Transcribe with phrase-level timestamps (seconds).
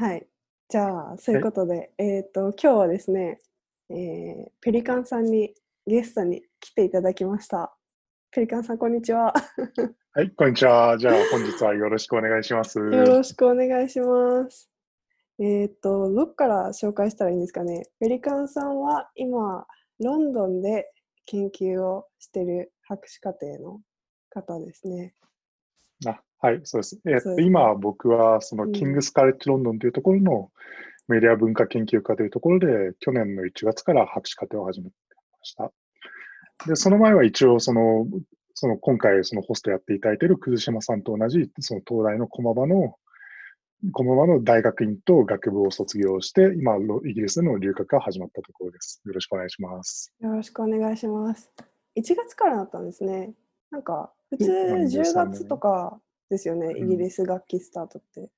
[0.00, 0.26] はい。
[0.70, 3.38] じゃあ、そういうことで、えっ、と、今日はですね、
[3.90, 5.52] えーペリカンさんに
[5.86, 7.76] ゲストに来ていただきました。
[8.30, 9.34] ペリカンさん、こんにちは。
[10.14, 10.96] はい、こんにちは。
[10.96, 12.78] じゃあ本日はよろしくお願いします。
[12.78, 14.70] よろしくお願いします。
[15.38, 17.82] えっ、と、どっから紹介したらいいんですかね。
[17.98, 19.66] ペリカンさんは今、
[19.98, 20.90] ロンドンで
[21.26, 23.82] 研究をしてる博士課程の
[24.30, 25.14] 方ですね。
[26.06, 27.00] あはい、そうです。
[27.06, 30.50] えっと、今僕はそのうんキングスカレッジロンドンというところの
[31.06, 34.92] メディア文化研究科というところで、去年の1月から博士課程を始めま
[35.42, 35.70] した。
[36.66, 38.06] で、その前は一応その、
[38.54, 42.94] その今回そのホストやっていただいている葛島さんと同じ、その東大の駒場の、
[43.92, 49.02] 駒場の大学院と学部を卒業して、今、ロイギリスでの留学が始まったところです。
[49.04, 50.14] よろしくお願いします。
[50.20, 51.50] よろしくお願いします。
[51.96, 53.34] 1月からだったんですね。
[53.70, 58.30] なんか、普通そうなんですよね10月とかですよね、うんイギリス学期スタートって。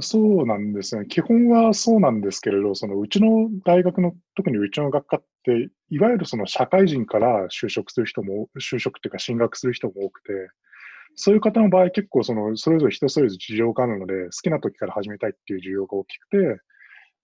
[0.00, 1.06] そうなんですね。
[1.06, 10.32] 基本はそうなんですけれど、そのうちの大学の、特にうちの学科って、いわゆるその社会人から就職する人も、就職っていうか進学する人も多くて、
[11.14, 16.36] そういう方の場合結構その、それぞれ人それぞれ事情があるので、好きな時から始めたいっていう需要が大きくて、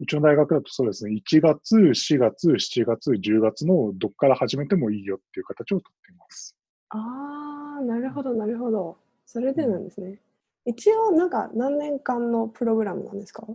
[0.01, 6.57] うちの大学だとそうですね、1月、4月、7月、10月のどっから始めてもいいよっていう形をとっています。
[6.89, 8.97] ああ、なるほど、なるほど。
[9.33, 10.19] それでなんですね。
[10.67, 13.47] 一応、なんか何年間のプログラムなんですか？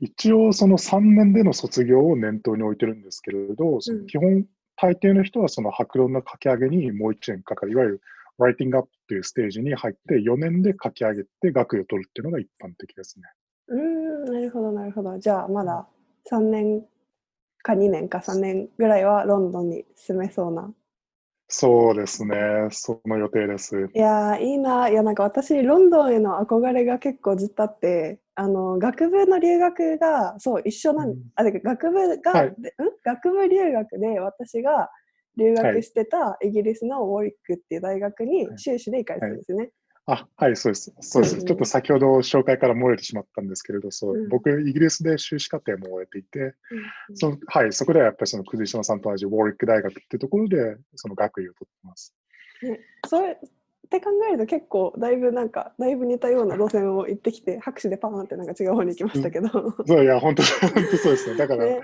[0.00, 4.44] 一応その3年での卒業を念頭に置いてるんですけれど、その基本、
[4.76, 8.00] 大抵の人はその白論の書き上げにもう1年かかる、いわゆる
[8.38, 13.24] ライティングアップというステージに入って4年で書き上げて学位を取るっていうのが一般的ですね。
[13.68, 15.18] うーん、なるほど、なるほど。
[15.18, 15.88] じゃあ、まだ
[16.30, 16.84] 3年
[17.62, 20.70] か2年か3年ぐらいはロンドンに住めそうな。
[21.48, 23.90] そうですね、その予定です。
[23.94, 24.88] いやー、いいな。
[24.90, 32.72] いや、なんか私、ロンドンへの憧れが結構ずっとあって、あの、学部の留学が、そう、一緒なん、うんあ、てか学部が、はいでん？
[33.04, 34.90] 学部留学で私が
[35.38, 39.70] 留はい学してたイギリスのウォーリックっていう大学にはい修士で行かれてたんですよね。
[40.06, 40.94] あ、はい、そうです。
[41.00, 41.34] そうです。
[41.34, 46.38] うんうんちょっと先ほど紹介から漏れてしまったんですけれど、そううん僕、イギリスで修士課程も終えていて、
[47.08, 52.14] うんそのはい、そこではやっぱりその葛島さんと同じウォーリック大学っていうところで、その学位を取ってます。
[52.62, 59.48] ね、それって考えると結構だいぶなんかだいぶ似たような路線を行ってきて拍手でパーンってなんか違う方に行きましたけど、
[59.86, 61.36] そういや、本当、本当そうですね。
[61.36, 61.80] だから、ね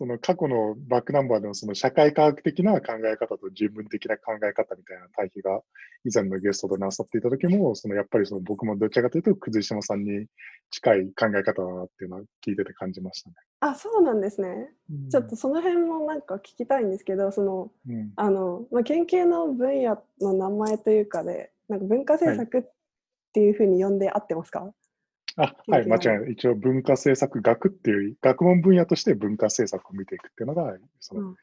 [0.00, 5.60] その過去のバックナンバーでのその社会科学的な考え方と人文的な考え方みたいな対比が
[6.06, 10.24] 以前のゲストでなさっていた時も、そのやっぱりその僕もどちらかというと、葛島さんに
[10.70, 13.36] 近い考え方だなっていうのは聞いてて感じましたね。
[13.60, 14.70] あそうなんですね。
[15.10, 22.62] ちょっとその辺もなんか聞きたいんですけどそのうん、あの、まあ、研究の分野の名前というかでなんか文化政策っ
[23.34, 24.72] ていうふうに呼んで合ってますか、
[25.42, 26.32] あ、 はい、間違いない。
[26.32, 31.36] 一応文化政策学っていう学問分野として文化政策を見ていくっていうのが、そのうん。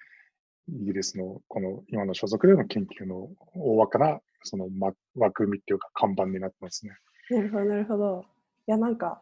[0.69, 6.91] イギリスのこの今の所属での研究の大枠なそのま枠組みっていうか看板になってますね。
[7.29, 8.25] なるほどなるほど。
[8.67, 9.21] いやなんか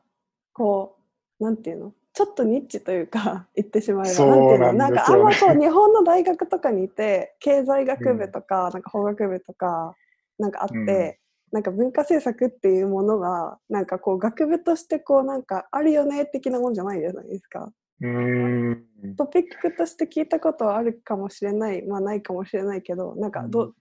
[0.54, 0.98] こ
[1.40, 1.94] うなんていうの？
[2.14, 4.10] ちょっとニッチというか 言ってしまえば。
[4.10, 4.74] そうなんていうの？
[4.74, 9.96] なんかあんまこう日本の大学とかにいて経済学部とか、なんか法学部とか
[10.40, 17.72] なんかあって、うんなんか文化政策っていうものがなんかこう学部としてこうなんかあるよね的なもんじゃないじゃないですか。
[18.02, 18.86] うーん。
[19.18, 23.76] トピックとして聞いたことはあるかもしれないまあないかもしれないけどなんかど、う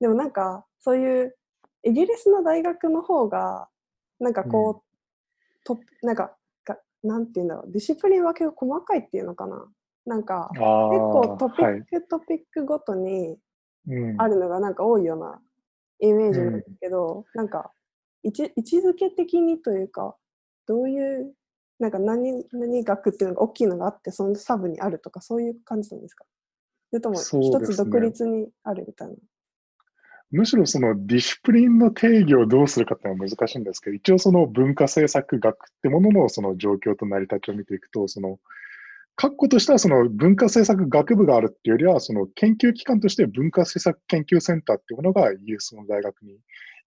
[0.00, 1.36] でもなんかそういう
[1.84, 3.68] イギリスの大学の方が
[4.18, 9.64] なんかこう、となんかがなんていうんだろうディシプリン分けが細かいっていうのかな。
[10.06, 11.74] なんかあ結構トピはい。
[11.74, 13.38] ック、トピックごとに
[13.88, 14.20] うん。
[14.20, 15.40] あるのがなんか多いような
[16.00, 17.72] イメージなんですけど、なんか
[18.22, 20.16] 位置位置づけ的にというか
[20.66, 21.32] どういう
[21.78, 26.24] なんか何何学っていうのが大きいのがあってそのサブにあるとかそういう感じなんですか？
[26.90, 29.14] それとも一つ独立にあるみたいな？
[30.32, 38.40] むしろそのディシプリンの定義をどうするかっていうのは難しいんですけど、一応その文化政策学ってもののその状況と成り立ちを見ていくと、その、
[39.16, 46.38] 括弧としてはその文化政策学部があるっていうよりは、その研究機関として文化政策研究センターっていうものがイギリスの大学に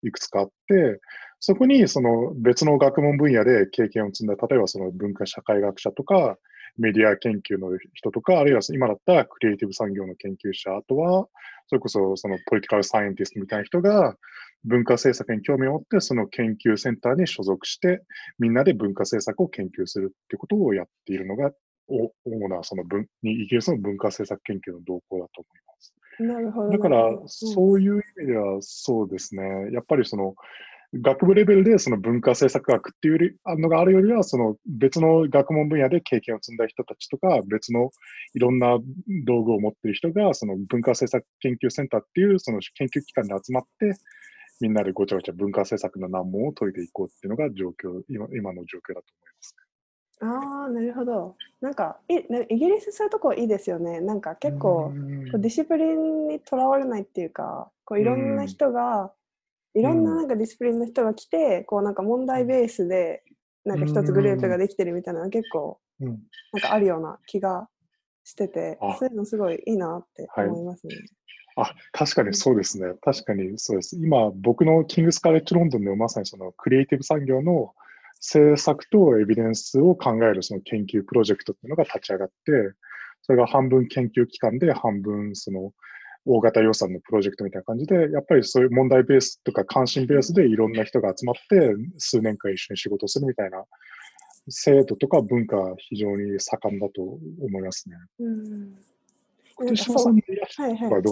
[0.03, 0.99] いくつかあって、
[1.39, 6.37] そこにその別の学問分野で経験を積んだ、例えばその文化社会学者とか、
[6.77, 11.27] メディア研究の人とか、あるいは今だったらクリエイティブ産業の研究者、あとは
[11.67, 14.15] それこそそのポリティカルサイエンティストみたいな人が
[14.65, 18.01] 文化政策に興味を持ってその研究センターに所属して
[18.39, 21.51] みんなで文化政策を研究するっていうことをやっているのが
[21.89, 25.93] 主なその文イギリスの文化政策研究の動向だと思います。
[26.19, 26.69] なるほど。
[26.71, 29.43] だからそういう意味ではそうですね。
[29.71, 30.35] やっぱりその
[30.93, 37.91] 学部レベルでその文化政策学っていうのがあるよりは、その別の学問分野で経験を積んだ人たちとか、別の
[38.33, 38.79] いろんな
[39.25, 43.93] 道具を持っている人が、その文化政策研究センターっていうその研究機関に集まって、
[44.61, 49.55] みんなでごちゃごちゃ文化政策の難問を解いていこうっていうのが状況、今今の状況だと思います。
[50.21, 51.35] ああ、なるほど。
[51.61, 54.01] なんかいイギリスそういうとこいいですよね。
[54.01, 54.93] なんか結構こ
[55.35, 59.13] うディシプリンにとらわれないっていうか、こういろんな人が
[59.75, 63.23] いろんななんかディスプリンの人が来て、こうなんか問題ベースで
[63.65, 66.17] なんか一つグループができてるみたいなのが結構なん
[66.61, 67.69] かあるような気が
[68.23, 70.95] してて、そういうのすごいいいなって思いますね。
[71.55, 72.93] はい、あ確かにそうですね。
[73.01, 73.95] 確かにそうです。
[73.95, 77.73] 今、僕のキングスカレッジロンドンでまさにそのクリエイティブ産業の
[78.19, 82.33] 政策とエビデンスを考えるその研究プロジェクトっていうのが立ち上がって、
[83.21, 85.73] それが半分研究機関で半分その
[86.25, 93.63] 大型予算のプロジェクトみたいな感じで、やっぱりそういう問題ベースとか関心ベースでいろんな人が集まって数年間一緒に仕事をするみたいな
[94.49, 97.95] 制度とか文化は非常に盛んだと思いますね。
[98.19, 98.75] うん。
[99.67, 101.03] 手島さんはどうなんですか、はいはい、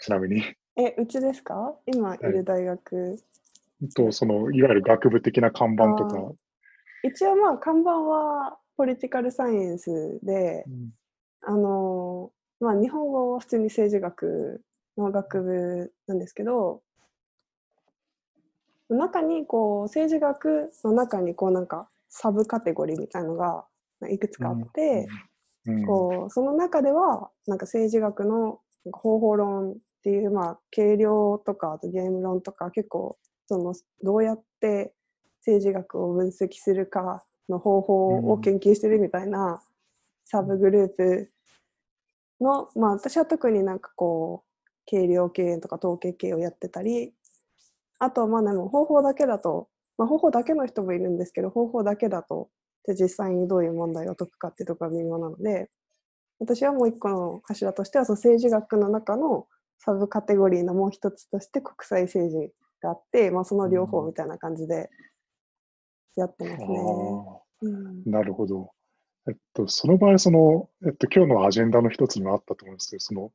[0.00, 0.42] ちなみに。
[0.76, 1.74] え、うちですか？
[1.86, 2.96] 今いる大学。
[2.96, 3.12] は
[3.82, 6.32] い、と、その、いわゆる学部的な看板とか。
[7.04, 10.90] 一応まあ、看板はポリティカルサイエンスで、うん、
[11.42, 14.62] あの、まあ、日本語は普通に政治学
[14.96, 16.82] の学部なんですけど
[18.88, 23.64] 中にこう政治学の中にこうなんかサブカテゴリーみたいのが
[24.10, 25.08] いくつかあって、
[25.66, 25.74] うん。
[25.74, 28.58] うん、こうその中ではなんか政治学の
[28.90, 33.16] 方法論っていう、まあ、計量とかあとゲーム論とか結構
[33.46, 34.92] そのどうやって
[35.44, 39.62] 政治学を分析するかの方法を研究してるみたいな
[40.24, 41.30] サブグループ
[42.40, 47.12] の、まあ、私は特になんかこう計量計とか統計系をやってたり
[47.98, 49.68] あとまあでも方法だけだと、
[49.98, 52.48] まあ、方法だけの人もいるんですけど方法だけだと
[52.86, 55.70] じゃ実際にどういう問題を解くかっていうところが微妙なので
[56.40, 59.46] 私はもう一個の柱としてはその政治学の中の
[59.78, 64.90] サブカテゴリーのもう一つとして国際政治があって、まあ、その両方みたいな感じで
[66.16, 66.68] やってますね。
[67.62, 68.70] うん、なるほど。
[69.28, 73.32] えっと、その場合、その、えっと、今日のアジェンダの一つにもあったと思うんですけど、その、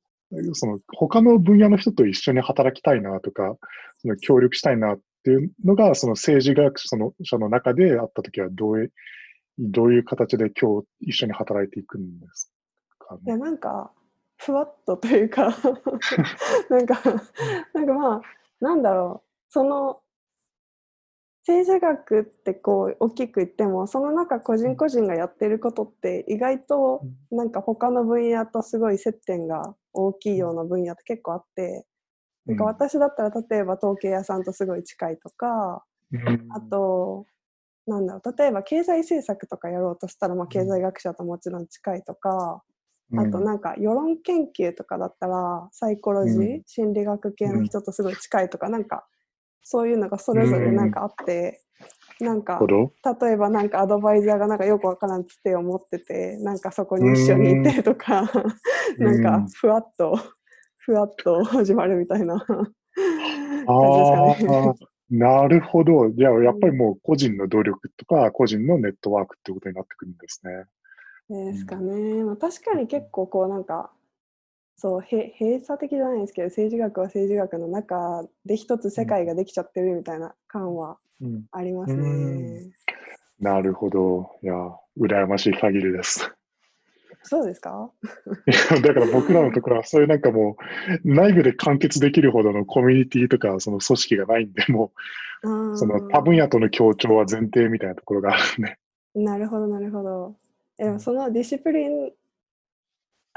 [0.53, 3.57] その、他の分野の人と一緒に働きたいなとか、
[4.01, 8.93] その、協力したいなっていうのが、その政治学者の中であったときは、どういう、
[9.59, 12.51] どういう形で今日一緒に働いていくんです
[12.99, 13.91] か、ね、いや、なんか、
[14.37, 15.49] ふわっとというか
[16.69, 17.01] なんか、
[17.73, 18.21] なんかまあ、
[18.59, 20.01] なんだろう、その、
[21.47, 27.01] 政治学ってこう大きく言ってもその中個人個人がやってることって意外と
[27.31, 31.85] なんか他の分野とすごい接点が大きいような分野って結構あって
[32.45, 35.85] なんか私だったら例えば統計屋さんとすごい近いとか
[36.49, 37.25] あと
[37.87, 42.61] なんだろう例えば経済政策とかやろうとしたらまあ経済学者ともちろん近いとか
[43.15, 49.07] あとなんか世論研究とかだったらサイコロジー心理学系の人とすごい近いとかなんか
[49.69, 51.61] そういうのがそれぞれなんかあって、
[52.21, 52.57] なんか
[53.21, 58.31] 例えばなんかアドバイザーがなんかよくわからんつって思っててなんかそこに一緒にいてとか
[58.97, 60.17] なんかふわっと
[60.77, 64.73] ふわっと始まるみたいな 感じですかね。
[65.09, 66.11] なるほど。
[66.11, 70.65] じゃあやっぱりもう個人の努力とか個人のネットワークってことになってくるんですね。
[71.29, 72.23] ですかね。
[72.23, 73.91] まあ、確かに結構こうなんか
[74.79, 80.97] そうへ閉鎖的じゃないですけど政治学は政治学の中で一つ世界ができちゃってるみたいな感は
[81.51, 82.01] ありますね。
[82.01, 82.71] うん、
[83.39, 84.37] なるほど。
[84.43, 84.53] いや、
[84.99, 86.31] 羨ましい限りです。
[87.23, 87.91] そうですか？
[88.83, 90.57] だから僕らのところはそういうなんかも
[91.03, 94.91] う内部で完結できるほどのコミュニティとかその組織がないんで、も
[95.43, 98.77] うその多分野との協調は前提みたいなところがあるんで。
[99.15, 100.35] なるほど、なるほど。
[100.77, 102.11] でもそのディシプリン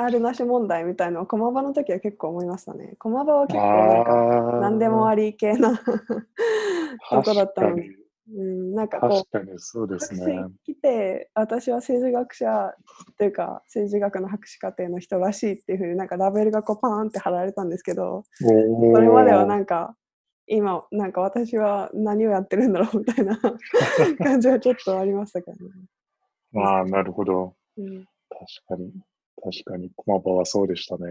[0.05, 2.95] あるなし問題みたいなのを駒場の時は結構思いましたね。
[2.99, 5.85] 駒場は結構なんか何でもあり系なと
[7.23, 8.01] こだったのに。
[8.33, 10.39] うん、なんかこう確かにそうですね。
[10.65, 12.73] 来て私は政治学者
[13.19, 19.97] というか政治学の博士課程の人らしいっていうふうになんかラベルがこうパーンって貼られたんですけどそれまではなんか
[20.47, 23.37] 今なんか私は何をやってるんだろうみたいな
[24.19, 25.73] 感じはちょっとありましたけどね。
[26.57, 28.93] ああなるほど、うん、確かに。
[29.41, 31.07] 確かに、駒場はそうでしたね。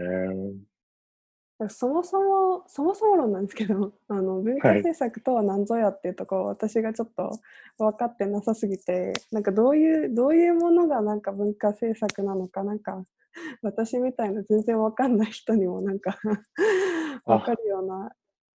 [1.68, 7.30] そもそも、そもそも論なんですけど、 あの文化政策とは何ぞやっていうところ、はい、私がちょっと
[7.78, 13.04] 分かってなさすぎて、なんかどういう、どういうものがなんか文化政策なのか、なんか
[13.62, 16.18] 私みたいな全然分かんない人にもなんか
[17.26, 18.10] 分かるような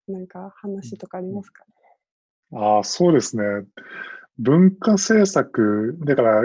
[0.08, 1.66] なんか話とかありますか、
[2.54, 3.44] ああ、そうですね。
[4.38, 6.42] 文化政策、だから、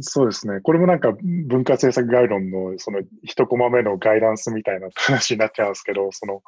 [0.00, 0.60] そうですね。
[0.60, 1.12] これもなんか
[1.46, 6.42] 文化政策概論のその一コマ目のガイダンスみたいな話になっちゃうんですけど、その、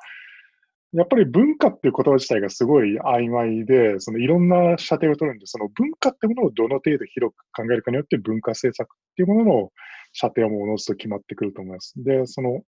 [0.93, 9.73] やっぱり文化っていう言葉自体がすごい曖昧で、そのいろんな射程を取るんで、その文化ってものをどの程度広く考えるかによって文化政策っていうものの
[10.13, 11.95] 射程もおのずと決まってくると思います。
[11.97, 12.63] で、その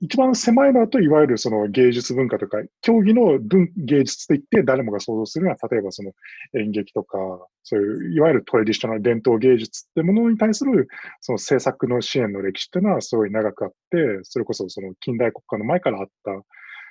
[0.00, 6.12] 一番狭いのだと、いわゆるその芸術文化とか、競技の文芸術といって誰もが想像するのは、例えばその
[6.58, 7.18] 演劇とか、
[7.62, 10.88] そういう、いわゆるトレディショナル伝統芸術ってものに対する、
[11.20, 16.32] その制作の支援の歴史っていうのはすごい長くあって、それこそその近代国家の前からあった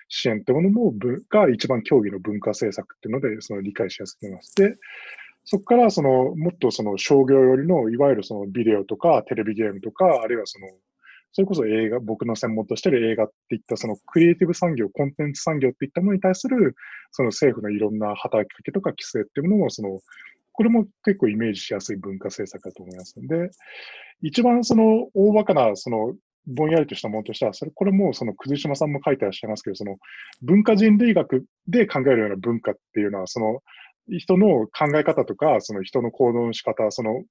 [0.08, 0.94] 支援ってものも、
[1.30, 4.56] が一番競技の文化政策っていうので、その理解しやすくなります。
[4.56, 4.76] で、
[5.44, 10.68] そこからその、もっとその商業寄りの、いわゆるそのビデオとかテレビゲームとか、あるいはその
[11.34, 16.76] それこそ映画、僕の専門としてる映画っていったそのクリエイティブ産業、コンテンツ産業っていったものに対する、
[17.12, 20.00] その政府のいろんな働きかけとか規制っていうものも、その、
[20.52, 23.16] これも結構イメージしやすい文化政策だと思います。
[23.20, 23.50] で、
[24.22, 29.98] 一番その大バカな、その、ぼんやりとしたものとしては、それ、これもその、くず島さんも書いてらっしゃいますけど、その、
[30.42, 33.64] 文化人類学で考えるような文化っていうのは、その、
[34.10, 37.24] 人の考え方とか、その人の行動の仕方、その、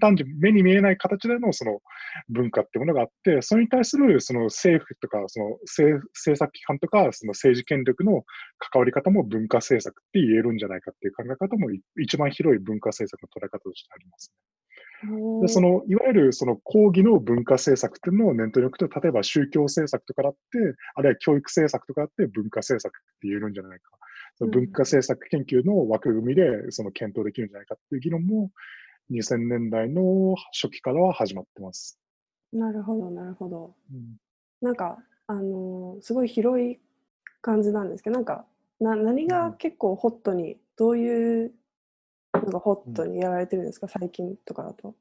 [0.00, 1.80] 単純目に見えない形でのその
[2.28, 6.00] 文化っていうものがあって、それに対するその政府とか、その政
[6.36, 8.24] 策機関とか、その政治権力の
[8.58, 11.68] 関わり方も文化政策って言えるんじゃないかっていう考え方も
[12.00, 15.42] 一番広い文化政策の捉え方としてあります、ね。
[15.42, 20.38] でそのいわゆるその講義の文化政策っていうのを念頭に置くと、例えば宗教政策とかだって、
[20.94, 23.90] あるいは教育政策とかだって文化政策って言えるんじゃないか。
[24.36, 28.50] その文化政策研究の枠組みでその検討できるんじゃないかっていう議論も
[29.10, 31.98] 2000年代の初期からは始まってます。
[32.52, 33.74] なるほど、なるほど。
[33.92, 34.16] うん、
[34.60, 36.78] なんか、あのー、すごい広い
[37.40, 38.46] 感じなんですけど、なんか、
[38.80, 41.54] な何が結構ホットに、どういう
[42.34, 44.94] のがホットにやられてるんですか、最近とかだと。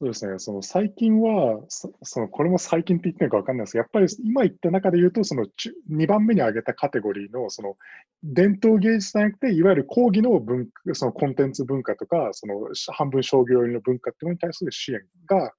[0.00, 5.46] そうですね、その最近は、そのこれも最近って言ってるか分かんないですけど、やっぱり今言った中で言うと、その
[5.90, 7.76] 2番目に挙げたカテゴリーのその
[8.22, 15.52] 伝統芸術じゃなくて、いわゆる講義の文そのコンテンツ文化とか、その半分商業寄りの文化っていうのに対する支援が、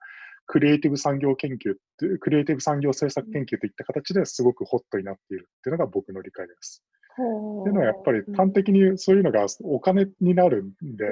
[0.46, 6.82] クリエイティブ産業研究ってクリエイティブ産業政策研究といった形ですごくホットになっているっていうのが僕の理解です。
[7.12, 11.06] っていうのはやっぱり端的にそういうのがお金になるんで、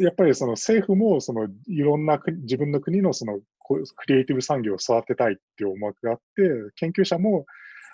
[0.00, 6.42] やっぱりその政府もそのいろんな自分の国のそのクリエイティブ産業を育てたいっていう思惑があって、
[6.76, 7.46] 研究者も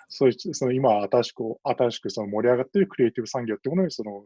[0.09, 4.23] そうその今新しく新しくその盛り上がっているクリエイティブ産業っていうものにその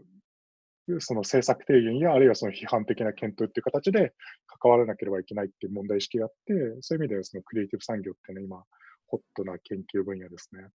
[0.99, 4.13] その政策提言やあるいはその批判的な検討っていう形で
[4.61, 8.63] 関わらなければいけないっていう問題意識があって、そういう意味ではそのクリエイティブ産業っていうのは今、
[9.07, 10.67] ホットな研究分野ですね。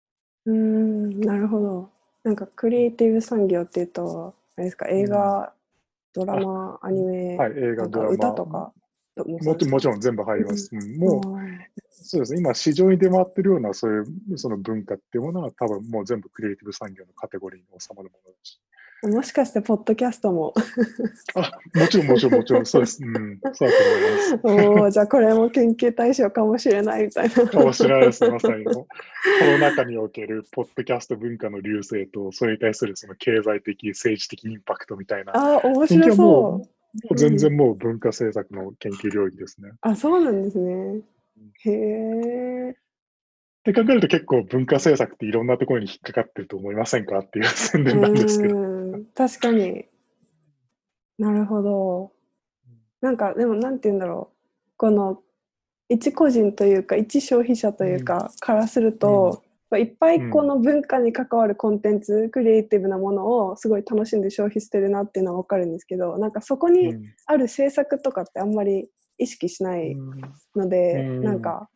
[0.46, 1.90] うん、なるほど。
[2.24, 5.54] なんかクリエイティブ産業っていうと、あれですか、映画
[6.14, 8.14] ドラマ、アニメ、はい、映画、ドラマ。
[8.14, 8.74] 歌とか
[9.18, 10.70] ももちろん全部入ります。
[10.72, 11.22] うん、もう、
[11.90, 18.60] そうですね、今、市場に出回ってるような、そういうその文化っていうものは、多分もう全部クリエイティブ産業のカテゴリーに収まるものだし。
[19.02, 20.54] もしかして、ポッドキャストも
[21.34, 23.02] あ、もちろん、もちろん、もちろん、そうです。
[23.02, 23.78] うん、そうだ
[24.42, 24.84] と思います。
[24.84, 27.48] おじゃあ、これも研究対象かもしれないみたいな。
[27.48, 28.66] かもしれないです、まさに。
[28.66, 28.86] コ
[29.42, 35.32] ロナ禍におけるポッドキャスト文化の流星と、それに対するその経済的、政治的インパクトみたいな。
[35.34, 36.79] あ、面白そう。
[36.94, 39.72] もう全然もう文化政策の研究領域ですね。
[39.82, 41.02] あ、そうなんですね。
[41.66, 42.72] へえ。
[42.72, 48.56] って考えると結構文化政策っていろんなところに引っかかってると思いませんかっていう宣伝なんですけど。
[49.16, 49.86] 確かに。
[51.18, 52.12] なるほど。
[53.02, 54.38] なんかでもなんて言うんだろう。
[54.78, 55.22] この
[55.90, 66.96] 一個人というか一消費者というか、からすると、うん、いっぱいこの文化に関わるコンテンツ、うん、クリエイティブなものをすごい楽しんで消費してるなっていうのは分かるんですけどなんかそこに
[67.26, 69.96] ある制作とかってあんまり意識しない
[70.56, 71.70] ので、うん、なんか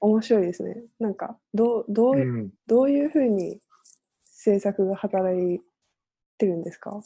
[0.00, 0.76] 面白いですね。
[1.00, 3.58] なんかどうどう,、うん、どういうふうに
[4.24, 5.60] 制作が働い
[6.36, 7.00] てるんですか？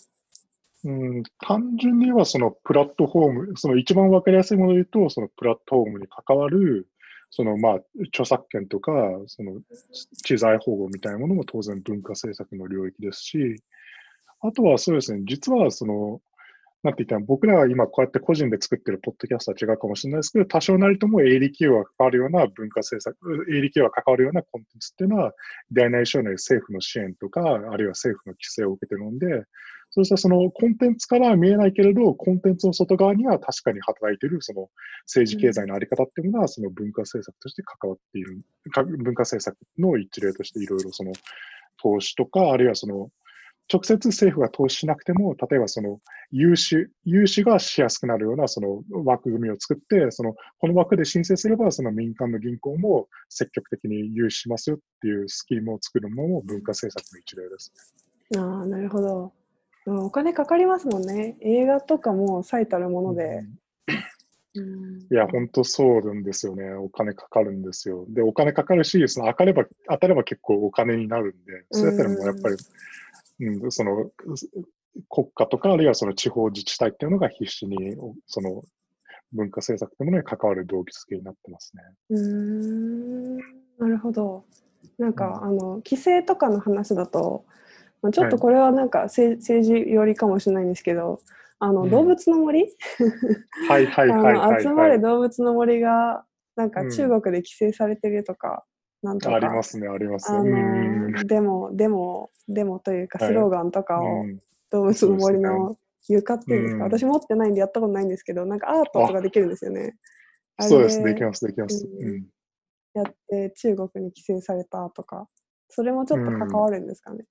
[0.84, 6.88] うん、単純にはそのプラットフォーム、その一番わかりやすいもので言うと、そのプラットフォームに関わる、
[7.34, 7.74] そのまあ
[8.08, 8.92] 著作権とか、
[9.26, 9.62] その
[10.22, 13.56] 知財保護みたいなものも当然文化政策の領域ですし、
[14.42, 16.20] あとはそうですね、実はその
[16.82, 23.16] なんて言ったら、僕らが今こうやって個人で作ってるポッドキャストは違うかもしれないですけど、多少なりとも営利企業が関わるような文化政策、
[23.48, 25.32] 営利企業が関わるようなコンテンツっていうのは、
[25.70, 29.44] 大内省内政府の支援とか、あるいは政府の規制を受けてるので、
[29.94, 34.70] そうしたそのコンテンツからは見えないけれど、コンテンツの外側には確かに働いているその
[35.04, 38.40] 政治経済のあり方っていうのが、その文化政策として関わっている、
[38.72, 41.12] 文化政策の一例としていろいろその
[41.80, 43.10] 投資とか、あるいはその
[43.72, 46.00] 直接政府が投資しなくても、例えばその
[46.30, 57.72] 融資、融資がしやすくなるようなその枠組みを作って、そのこの枠で申請すれば、その民間の銀行も積極的に融資しますよっていうスキームを作るのも文化政策の一例です
[58.32, 58.40] ね。
[58.40, 59.32] ああ、なるほど。
[59.86, 61.36] お金かかりますもんね。
[61.40, 63.42] 映画とかも最たるもので。
[64.54, 66.74] うん、いや、本当そうなんですよね。
[66.74, 68.04] お金かかるんですよ。
[68.08, 72.56] で、お金かかるし、その当たれば、当たれば結構お金になるんで、そうやったらもうやっぱり、
[73.46, 74.10] うん、その
[75.08, 77.96] 国家とか、あるいはその地方自治体っていうのが必死に、
[78.26, 78.62] その
[79.32, 81.82] 文化政策というものに関わる動機付けになってますね。
[82.10, 83.36] うん
[83.78, 84.44] なるほど。
[84.98, 87.44] なんか、うん、あの規制とかの話だと、
[88.02, 91.20] まあ、ちょっとこれはなんか、はい、政治寄りかもしれないんですけど、
[91.58, 92.66] あの、うん、動物の森？
[93.68, 96.24] はいはいはいはい、集まる動物の森が
[96.56, 98.71] なんか中国で規制されてるとか、うん、
[99.02, 99.34] なんとか。
[99.36, 101.24] ありますねありますね。
[101.24, 104.24] でもでもでもというかスローガンとかを
[104.70, 105.76] 動物の森の
[106.08, 109.96] 床っていうんですか、私持ってないんでやったことないんですけどなんかアートとかできるんですよね。
[110.60, 111.02] そうです。
[111.02, 111.88] できますできます、
[112.94, 115.28] やって中国に規制されたとか
[115.68, 117.24] それもちょっと関わるんですかね。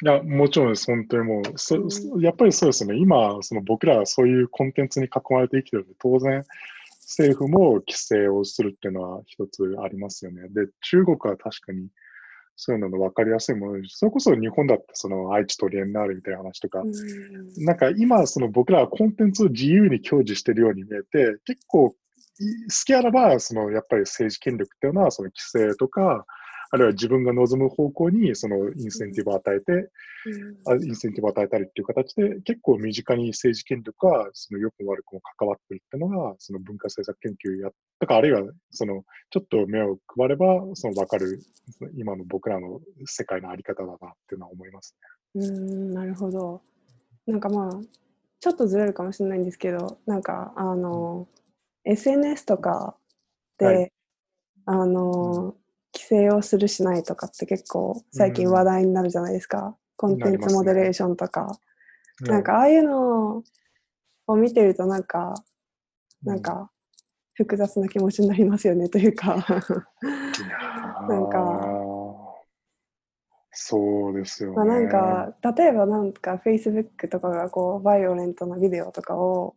[0.00, 1.76] いや、もちろんです、本当にもう、そ
[2.20, 6.44] やっぱりそうですね、今、その僕らはそういうコンテンツに囲まれて生きてるので、当然、
[7.08, 10.42] 政府も規制をするっていうのは一つありますよね。
[10.50, 11.88] で、中国は確かに
[12.54, 16.82] そういうのの分かりやすいもので、それこそ日本だってその愛知トリエンナーレみたいな話とか、
[17.56, 21.96] なんか今、その僕らはコンテンツを自由に享受してるように見えて、結構好
[22.84, 26.26] きあらば、そのやっぱり政治権力っていうのは、その規制とか、
[26.70, 29.90] あるいは自分が望む方向にそのインセンティブを与えて、
[30.66, 37.70] うん、インセンティブを与えたりっていう形で、結構身近に政治権力がその良くも悪くも関わってるっていうのが、その文化政策研究や
[38.00, 41.40] とか、あるいはそのちょっと目を配れば、その分かる、
[41.96, 43.98] 今の僕らの世界のあり方だなっ
[44.28, 44.94] ていうのは思います
[45.34, 45.46] ね。
[45.46, 46.60] うんなるほど。
[47.26, 47.80] なんかまあ、
[48.40, 51.26] ちょっとずれるかもしれないんですけど、なんかあの、
[51.84, 52.94] うん、SNS とか
[53.56, 53.92] で、はい、
[54.66, 61.58] あの、うん規制をするしないとかって結構最近話題になるじゃないですか、うん、コンテンツモデレーションとか、
[62.22, 63.42] ね、なんかああいうの
[64.26, 65.34] を見てるとなんか、
[66.22, 66.70] なんか
[67.34, 69.46] 複雑な気持ちになりますよねというか。
[71.08, 71.88] なんか。
[73.60, 79.56] そうですよね、まあ、なんか例えばなんか Facebook とかがこうバイオレントなビデオとかを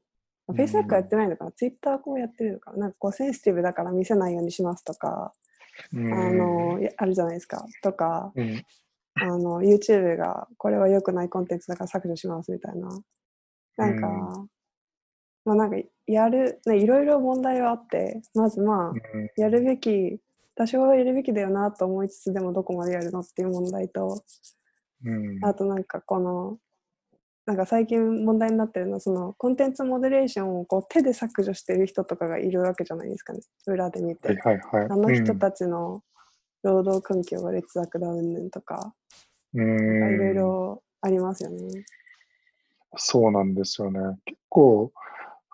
[0.49, 2.77] Facebook やってないのかな、Twitter こうやってるのかな。
[2.77, 5.33] なんかこうセンシティブだから見せないようにしますとか
[5.93, 7.65] あのあるじゃないですか。
[7.83, 8.63] とか、うん、
[9.15, 12.89] あの YouTube がこれは良くないコンテンツだから削除しますみたいな。
[13.77, 14.49] なんか、うん、
[15.45, 18.93] まあなんかやる、ね、いろいろ問題はあってまずまあ、
[19.37, 20.19] やるべき
[20.55, 24.23] 多少はやるべきだよなと思いつつでもどこまでやるのっていう問題と、
[25.05, 26.57] うん、あとなんかこの
[27.45, 33.39] なんか最近問題になってるのはそのコンテンツモデレーションをこう手で削除してる人とかがいるわけじゃないですかね。
[33.65, 36.01] 裏で見て、はいはいはい、あの人たちの
[36.63, 38.93] 労働環境が劣悪だうんぬんとか
[39.53, 41.83] いろいろありますよね。
[42.97, 43.99] そうなんですよね。
[44.25, 44.91] 結構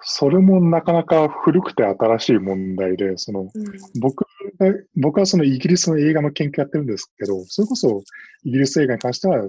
[0.01, 3.49] それもなかなか古くて新しい問題でその、うん、
[3.99, 4.25] 僕
[4.59, 8.03] が僕はそのイギリスの映画の研究やってるんですけどそれこそ
[8.43, 9.43] イギリス映画に関しては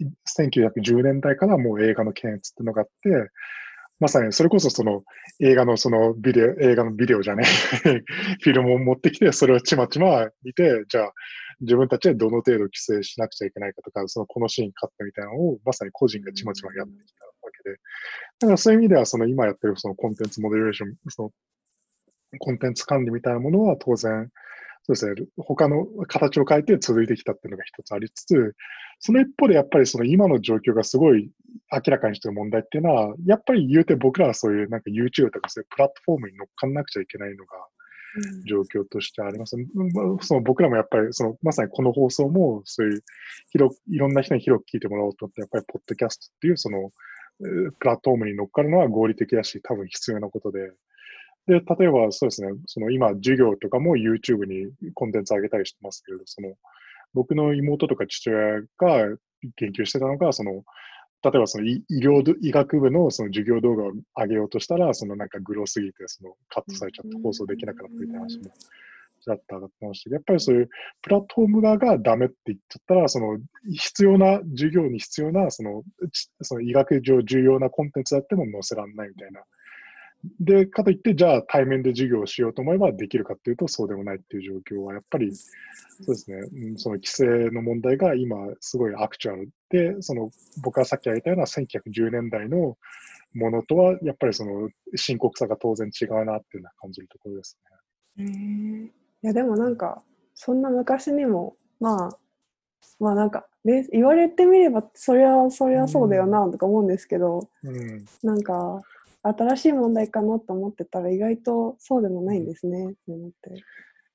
[0.00, 3.30] 1910年代からもう映画の検閲っていうのがあって、
[4.00, 5.02] まさにそれこそその
[5.40, 7.44] 映画のそのビデオ、映画のビデオじゃね
[8.42, 11.12] フィルムを持ってきて、それをちまちま見て、じゃあ
[11.60, 17.32] 自分たちでどの程度規制しなくちゃいけないかとか、そのこのシーンカットみたいなのをまさに個人がちまちまやってきたわ
[17.64, 17.76] けで、
[18.40, 21.30] だからそういう意味ではその今やってるそのコンテンツモデレーション、その
[22.40, 24.28] コンテンツ管理みたいなものは当然、
[24.86, 28.54] そうですね、他の形を変えて続いてきたっていうのが一つありつつ、
[29.00, 31.30] その一方でやっぱりその今の状況がすごい
[31.72, 37.52] 明らかにしてる問題っていうのは、やっぱり言うて僕らはそういうなんか YouTube とかそういうプラットフォームに乗っかんなくちゃいけないのが
[38.46, 39.56] 状況としてあります。
[39.56, 43.02] うん、その僕らもやっぱりそのまさにこの放送もそういう
[43.50, 46.92] 広いろんな人に広く聞いてもらおうと思って、やっぱりポッドキャストっていうその
[47.40, 50.70] プラットフォームに乗っかるのは合理的だし、多分必要なことで、
[51.46, 56.54] で、例えばそうですね、その今、授業とかも YouTube にコンテンツ上げたりしてますけれど、その
[57.12, 59.16] 僕の妹とか父親が
[59.56, 60.64] 研究してたのが、その
[61.22, 68.50] 例えばその医療医学部のその授業動画を上げようとしたら、そのなんかグロすぎてそのカットされちゃって放送できなくなったみたいな話も
[69.26, 70.68] だったがったけど、やっぱりそういう
[71.00, 73.38] プラットフォーム側がダメって言っちゃったら、その
[73.72, 75.82] 必要な授業に必要なその
[76.42, 79.40] その医学上重要なコンテンツだっても載せられないみたいな
[80.40, 85.44] で、かといって、じゃあ対面で授業をしようと思えばできるかっていうと、そうでもないっていう状況は、やっぱり、そ
[86.02, 90.30] うですね、その規制の問題が今、すごいアクチュアルで、その
[90.62, 92.76] 僕がさっき挙げたような1910年代の
[93.34, 97.58] ものとは、やっぱりその深刻さが当然違うなっていうのは感じるところです
[98.16, 98.24] ね。
[98.24, 98.90] へい
[99.22, 100.02] や、でもなんか、
[100.34, 102.18] そんな昔にも、まあ、
[103.00, 108.80] まあなんか、ね、言われてみれば、そりゃ、そりゃそうだよな、とか思うんですけど、うん、なんか、
[109.24, 113.54] 新しい問題かなと思ってたら、意外とそうでもないんですね、って思って。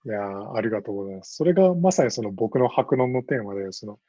[0.05, 0.21] いや
[0.55, 1.35] ありがとうございます。
[1.35, 3.99] それがまさにその僕の白論のテーマで、その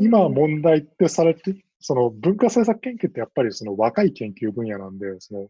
[0.00, 5.48] 今問題ってされて、その文化政策研究ってやっぱりその若い研究分野なんで、その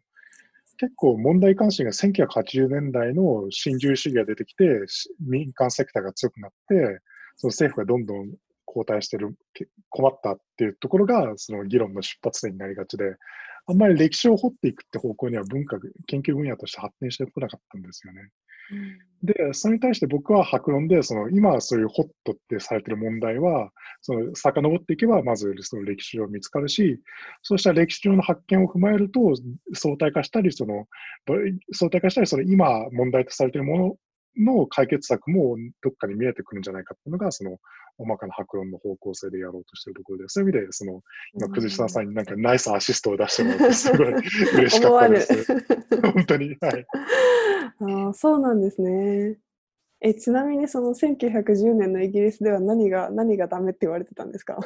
[0.78, 4.64] 結構問題関心が1980年代の新自由主義が出てきて、
[5.20, 7.00] 民間セクターが強くなって、
[7.36, 8.30] その政府がどんどん
[8.64, 9.36] 後退してる、
[9.90, 13.16] 困ったっていうところが、その議論の出発点になりがちで、
[13.68, 18.30] あんまり歴史を掘っていくって方向には文化、研究分野として発展してこなかったんですよね。
[19.22, 27.00] で、それに対して僕は白論で、その今そういうホットってされてる問題は、その遡っていけば、まずその歴史上見つかるし、
[27.42, 29.20] そうした歴史上の発見を踏まえると、
[29.74, 30.86] 相対化したり、その
[31.72, 33.98] 相対化したり、その今問題とされているも
[34.36, 37.58] のの解決策もどっかに見えてくるんじゃないかっていうのが、その
[37.98, 41.02] 大まかな白論の方向性でやろうとしているところで、そういう意味で、その
[41.34, 44.08] 今、くずささんになんかナイスアシストを出してもらって、すごい
[44.54, 45.56] 嬉しかったです。
[46.14, 46.56] 本当に。
[46.60, 46.86] はい
[47.80, 49.38] あそうなんですね。
[50.00, 54.58] え、ちなみにその1910年のイギリスでは何が、何がダメって言われてたんですか？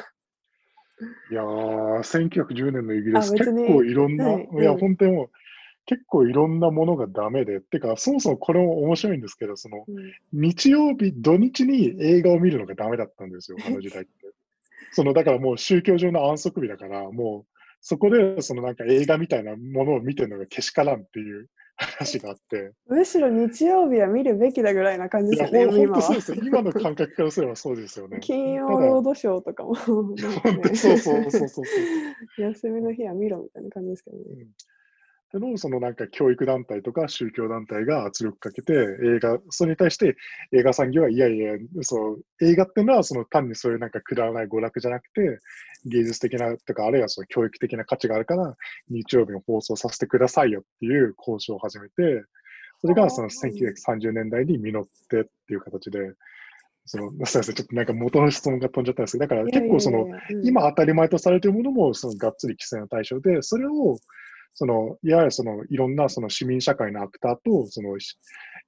[1.31, 5.29] いやー、1910年のイギリス、結構いろんな、はい、いや、本当にもう、
[5.85, 14.11] 結構いろんなものがダメで、ってか、そもそもこれも面白いんですけど、その、うん、日曜日、土日に映画を見るのがダメだったんですよ、あの時代って。
[14.93, 22.71] その、だからもう宗教上の安息日だから、もう、そこで、そのなんか映画みたいなものを見てるのがけしからんっていう 話があって。
[22.87, 28.19] むしろ日曜日は見るべきだぐらいな感じですよね、今そうです今の感覚からすればそうですよね。
[28.21, 29.77] 金曜ロードショーとかも、ね、
[30.75, 31.65] そうそうそうそう
[32.41, 34.23] 休みの日は見ろみたいな感じですけどね。
[34.29, 34.47] うん
[35.33, 40.15] でのそのなんか教育団体とか宗教団体が圧力かけて映画、それに対して
[40.53, 45.39] 映画産業はいやいや、そう映画っていうのはその単にそういうなんかくだらない娯楽じゃなくて
[45.85, 48.55] 芸術的なとかあるいはその教育的な価値があるから
[48.89, 52.23] 日曜日の放送させてくださいよっていう交渉を始めて、
[52.81, 56.13] それがその1930年代に実ってっていう形で、
[56.85, 60.07] その、すみません、ちょっとなんか元の質問が飛んじゃったんですけど、だから結構その、
[60.43, 63.97] 今当たり前とされているものも、そのがっつり規制の対象で、それを、
[64.53, 67.97] その、いわゆるその、いろんなその市民社会のアクターと、その、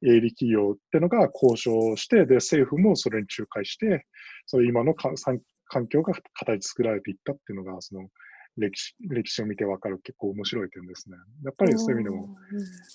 [0.03, 4.05] 営利企業っていうのが交渉して、で、政府もそれに仲介して、
[4.45, 5.11] その今のか
[5.67, 8.09] 環境が形作られていったっていうのが、その、
[8.57, 11.17] 歴史歴史を見てわかる結構面白い点ですね。
[11.43, 12.29] やっぱりそういう意味でも、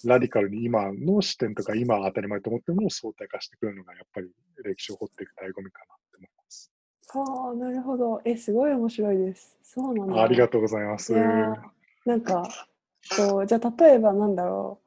[0.04, 4.28] ラディカルに今の視点とか、今当たり前と思ってるものを相対化してくるのが、やっぱり
[4.64, 6.72] 歴史を掘っていく醍醐味かなって思います。
[7.08, 8.22] はあ、なるほど。
[8.24, 9.58] え、すごい面白いです。
[9.62, 10.22] そうなんだ。
[10.22, 11.12] ありがとうございます。
[12.06, 12.68] なんか、
[13.16, 14.78] こうじゃあ例えばなんだろ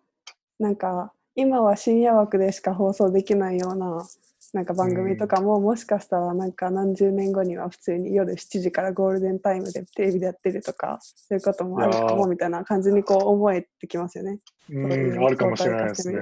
[0.60, 0.64] う。
[0.64, 4.06] なんか今は深夜枠でしか放送できないような
[4.54, 14.38] なんか番組とかも、もしかしたらなんか何十年後には普通に夜7時からゴールデンタイムでテレビでやってるとかそういうこともあるかもみたいな感じにこう思えてきますよね。
[14.70, 16.20] うんあるかもしれないですね。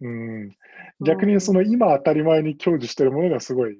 [0.00, 0.56] うん。
[1.04, 3.78] 逆にその今当たり前に享受してるものがすごい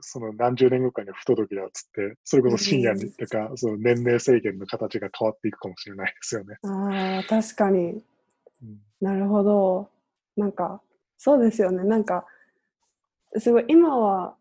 [0.00, 6.56] その何十年後かに不届きだっつって、それこそ深夜にとか、その年齢制限の形が変わっていくかもしれないですよね。
[6.62, 8.02] ああ、確かに、
[8.62, 8.78] うん。
[9.00, 9.88] なるほど。
[10.36, 10.80] なんか、
[11.16, 11.84] そうですよね。
[11.84, 12.26] なんか、
[13.36, 14.36] すごい、今は、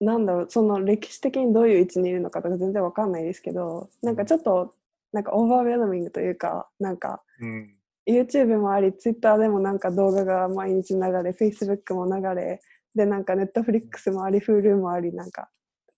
[0.00, 4.74] なんだろう、その歴史的にどういう位置にいるのかとか全然わかんないですけど、なんかちょっと、
[5.12, 7.74] なんかオーバーウェルミングというか、なんか、うん、
[8.06, 12.60] YouTube もあり、Twitter でもなんか動画が毎日流れ、Facebook も流れ、
[12.94, 15.50] でなんかネットフリックスもあり、Hulu もあり、なんか、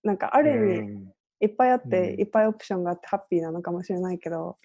[0.03, 1.07] なんかある意味、
[1.41, 4.57] いっぱいあって、いっぱいオプションがあってハッピーなのかもしれないけど、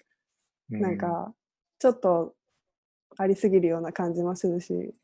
[0.69, 1.33] なんか、
[1.79, 2.35] ちょっと
[3.17, 4.95] ありすぎるような感じもするし。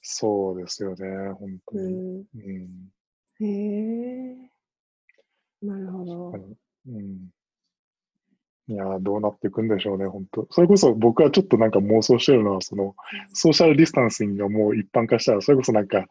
[0.00, 1.84] そうですよね、本当に。
[1.84, 2.26] うん
[3.40, 4.50] うん、へえ。
[5.62, 6.30] なるほど。
[6.86, 7.30] うん
[8.72, 10.46] いやどうなっていくんでしょうね、本当。
[10.50, 12.94] それこそ僕はちょっとなんか妄想してるのは、その、
[13.34, 16.06] ソーシャルディスタンスがもう一般化したら、それこそなんか、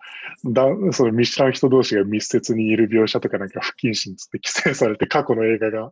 [0.45, 5.91] だその見知らん人同士が密接にいる描写とかなんか不謹慎つって規制されて、過去の映画が、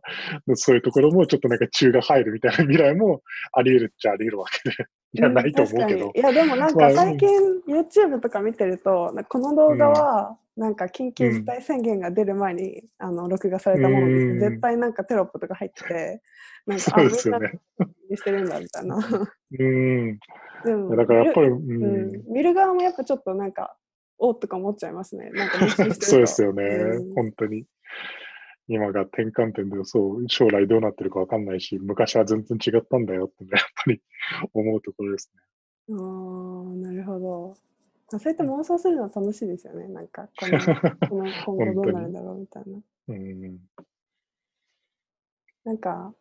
[0.54, 4.76] そういうところもちょっとなんか中が入るみたいな未来もあり得るっちゃあり得るわけで。
[5.12, 6.12] いや、ないと思うけど。
[6.14, 7.28] いや、でもなんか最近
[7.66, 16.22] YouTube とか見てると、この動画は、なんか緊急事態宣言が出る前に、うん、あの録画されたものです、絶対なんかテロップとか入ってて、
[16.66, 17.58] なんか、そうですよね。
[18.14, 18.96] してるんだみたいな。
[18.96, 20.18] うん。
[20.64, 23.76] でもだからやっぱり、うん、見る側もやっぱちょっとなんか、
[24.18, 25.30] おっとか思っちゃいますね。
[25.30, 27.64] なんかそうですよね、うん、本当に。
[28.70, 34.00] い今が転換点で、そう、将来どうなってるかわかんないし、昔は全然違ったんだよって、ね、やっぱり
[34.52, 35.42] 思うところですね。
[35.90, 37.56] ああ、なるほど。
[38.08, 39.86] そうやって妄想するのは楽しいですよね。
[39.88, 40.58] なんかこの、
[41.08, 42.78] この今後どうなるんだろうみたいな。
[43.08, 43.58] うん、
[45.64, 46.14] なんか、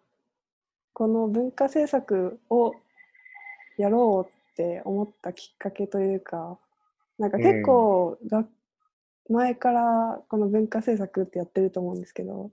[0.93, 2.73] この文化政策を
[3.77, 6.59] やろうって思ったきっかけというか、
[7.17, 8.49] なんか結構、うん、
[9.29, 12.51] 前からこの文化政策ってやってると思うんですけど、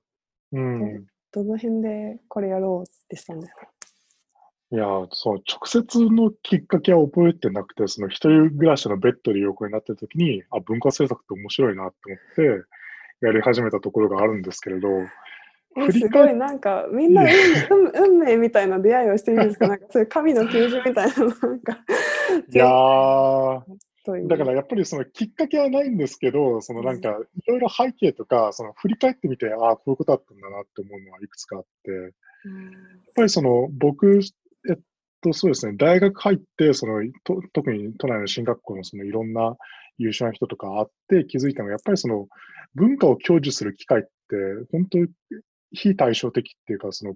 [0.52, 3.66] うん、どの辺でこれやろうってしたんですか？
[4.72, 11.96] いや、そう、直接のきっかけは覚えてなくて、その一人暮らしのベッドで横になってる時に、あ、文化政策って面白いなって
[12.40, 12.66] 思って、
[13.24, 14.88] やり始めたところがあるんですけれど、
[15.78, 17.22] えすごいなんかみんな
[17.70, 19.68] 運運命みたいな出会いをしてるんですか？
[19.68, 21.78] なんかそういう神の啓示みたいななんか
[22.52, 23.62] いやー
[24.28, 32.10] だからやっぱりそのきっかけはないんですけど、そのなんかいろいろ背景とか、その振り返ってみて、ああ、こういうことだったんだなって思うのはいくつかあって、やっ
[33.14, 34.20] ぱりその僕、
[34.68, 34.78] えっ
[35.20, 39.56] とそうですね、大学入って、そのと特に都内の進学校のそのいろんな
[39.98, 42.28] 優秀な人とかあって気づいたのは、やっぱりその
[42.74, 44.10] 文化を享受する機会って、
[44.72, 45.08] 本当に
[45.72, 47.14] 非対照的っていうか、その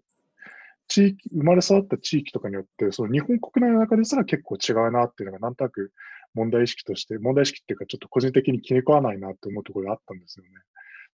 [0.88, 5.92] 地域、生まれ育った地域とかによって、その日本国内の中ですら結構違うなっていうのがなんとなく
[6.34, 10.50] 問題意識として、問題意識っていうかちょっと個人的に気に食わないなって思うところがあったんですよね。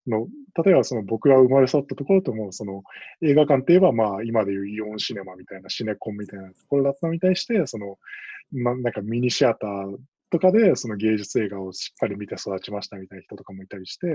[0.07, 0.27] の
[0.63, 2.83] 例えばその僕が生まれ育ったところとも、その
[3.21, 7.97] 映画館って言えばまあ今でいうイオンシネマみたいなシネコンみたいなところだったのに対して、その、
[8.51, 9.97] ま、なんかミニシアター
[10.29, 14.07] とかでその芸術映画をしっかり見て育ちましたみたいな人とかもいたりして、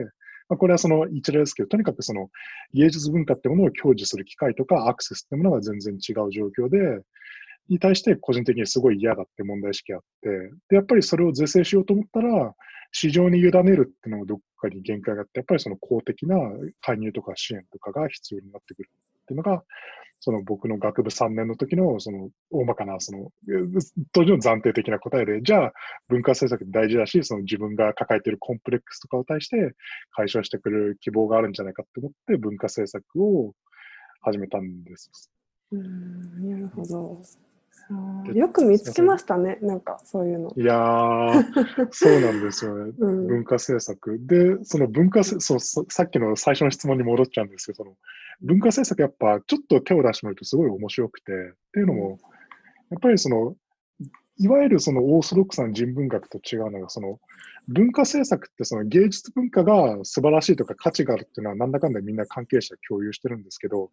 [0.48, 2.28] まあ、これはその一例ですけど、とにかくその
[2.74, 6.78] 芸術文化ってものを享受する機会とかアクセスってものが全然違う状況で、
[7.68, 10.28] に対して個人的にすごい嫌だって問題意識あって、
[10.68, 12.54] で、やっぱりそれを是正しようと思ったら、
[12.92, 16.36] 市場に委ねるっていうのもどっかに限界があって、やっぱりその公的な
[16.80, 19.62] 介入とか支援とかが必要になってくるっていうのが、
[20.20, 23.30] その僕の学部3年の時の、その大まかな、その、
[24.12, 25.72] 当時の暫定的な答えで、じゃあ
[26.08, 29.74] 文化政策大事だし、その自分が抱えているコンプレックスとかを対して
[30.10, 33.54] 解消してくれる希望があるんじゃないかって思って文化政策を
[34.22, 35.30] 始めたんです。
[35.70, 37.22] うん、なるほど。
[38.34, 40.52] よく見つけましたね、なんかそういうの。
[40.56, 44.18] いやー、 そうなんですよね、うん、文化政策。
[44.26, 47.96] で、その文化そうさっきの最初の質問に戻っちゃうんですけど、その
[48.42, 51.36] 文化政策やっぱちょっと手を出してみるとすごい面白くて、っ
[51.72, 52.18] ていうのも、
[52.90, 53.56] やっぱりその、
[54.38, 57.18] いわゆるそのオーソドックスな人文学と違うのが、その
[57.68, 63.90] 文化政策ってその芸術文化が素晴らしいとか価値があるっていうのはなんだかんだみんな関係者共有してるんですけど、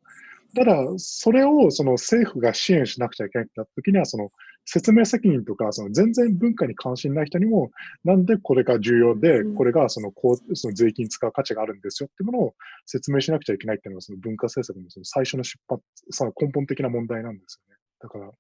[0.55, 4.31] ただそれをその政府が支援しなくちゃいけないってなった時には、その
[4.65, 7.71] 説明責任とか、その全然文化に関心ない人にも、
[8.03, 12.55] なんでこれが重要で、これがそのこうその税金使う価値があるんですよっていうものを
[12.85, 17.79] 説明しなくちゃいけないっていうのがその文化政策のその最初の出発、その根本的な問題なんですよね。
[17.99, 18.31] だから、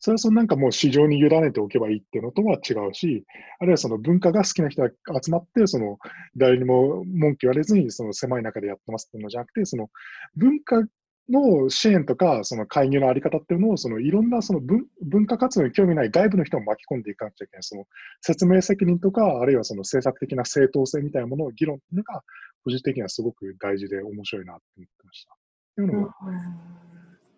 [0.00, 3.24] それはそのなんかもう市場に委ねておけばいいっていうのとは違うし、
[3.58, 4.90] あるいはその文化が好きな人が
[5.22, 5.98] 集まって、その
[6.36, 9.90] 誰にも文句言われずにその狭い中でやってますっていうのじゃなくて、その
[10.36, 10.82] 文化
[11.30, 14.60] の支援とか、その介入のあり方っていうのを、そのいろんなその
[15.02, 17.84] 文化活動に興味ない外部の人も巻き込んでいかなくちゃいけない、その
[18.22, 22.22] 説明責任とか、あるいはその政策的な正当性みたいなものを議論っていうのが、
[22.64, 25.34] 個人的にはすごく大事で面白いなって思ってました。
[25.34, 25.36] っ
[25.76, 26.10] ていうのも、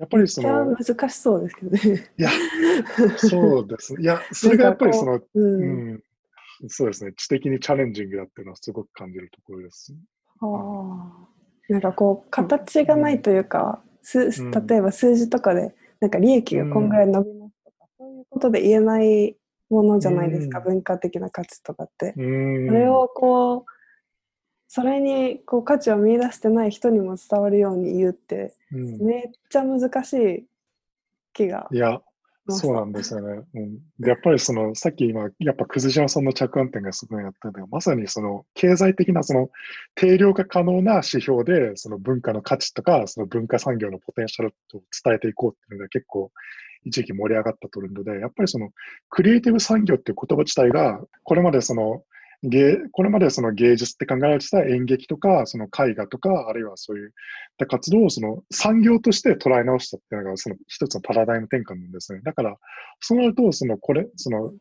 [0.01, 0.75] やっぱりその。
[0.77, 2.11] 難しそうですけどね。
[2.17, 2.31] いや、
[3.19, 3.95] そうです。
[4.01, 6.03] いや、 それがやっぱりその、うん、うん、
[6.69, 9.95] そうですね、知的にチャレンジングだっていうのはすごく感じるところです。
[10.41, 11.29] は
[11.69, 11.73] あ。
[11.73, 13.83] なんかこう、形がないというか、
[14.15, 19.37] うん、例えば数字とかで、なんか利益がこんぐらい伸びますとか、そういうことで言えない
[19.69, 22.15] ものじゃないですか、文化的な価値とかって。
[22.15, 23.70] それをこう、
[24.73, 30.45] それにこう価値を見出してない人にも伝わるように言うって、うん、めっちゃ難しい
[31.33, 31.67] 気が。
[31.73, 32.01] いや、
[32.49, 33.43] そうなんですよね。
[33.53, 39.51] うん、でやっぱりその、さっき今、やっぱくず島さんの着眼点がすごいあったんだけど、まさにその経済的なその
[39.97, 46.31] 定量化可能な指標で、その文化の価値とか、その文化産業のポテンシャルを伝えていこうっていうのが結構
[46.85, 48.71] 一時期盛り上がったトレンドで、やっぱりその
[49.09, 52.05] クリエイティブ産業っていう言葉自体が、これまでその
[52.43, 57.11] 芸これまでその芸術って考えられてた演劇とか、その絵画とか、あるいはそういっ
[57.59, 62.21] た活動をその産業として捉え直したっていうのが、その一つのパラダイム転換なんですね。
[62.23, 62.57] だから、
[63.01, 64.53] そうなると、そのこれ、その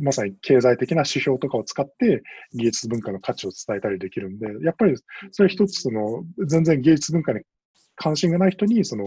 [0.00, 2.22] まさに経済的な指標とかを使って
[2.54, 4.94] 芸術文化の価値を伝えたりできるんで、やっぱり
[5.32, 7.40] それ一つその全然芸術文化に
[7.96, 9.06] 関心がない人に、その、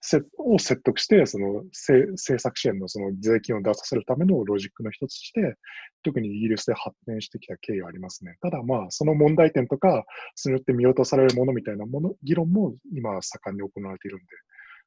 [0.00, 5.56] せを説得して、その政政策支援のその税金を出させるためのロジックの一つとして、
[6.02, 8.36] 特にイギリスで発展してきた経緯はありますね。
[8.40, 14.26] ただまあ、その問題点とか、それによって見落とされるものみたいなもの、議論も今盛んに行われているんで、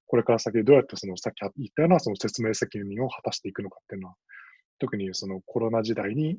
[0.08, 4.16] これから先どうやってそのさっき言ったようなその説明責任を果たしていくのかっていうのは、
[4.80, 6.38] 特にそのコロナ時代に、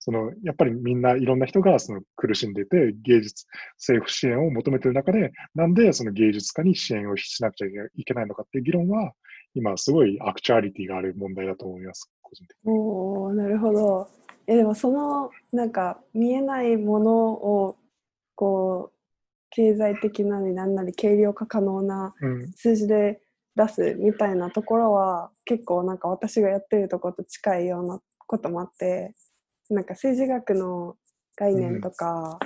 [0.00, 9.12] そのやっぱりみんないろんな人がその苦しんでいて、芸術、政府支援を求めている中で、なんでその芸術家に支援をしなくちゃいけないのかっていう議論は、
[9.54, 12.72] 今すごいアクチュアリティがある問題だと思います、個人的に。
[12.72, 14.08] おおなるほど。
[14.46, 17.76] えでもそのなんか見えないものを
[18.34, 19.00] こう
[19.50, 23.20] 経済的なりなんなり軽量化可能なうん、数字で
[23.54, 29.14] 出すみたいなところは結構なんか私がやってるとこと近いようなこともあって
[29.70, 30.96] なんか政治学の
[31.36, 32.38] 概念とか、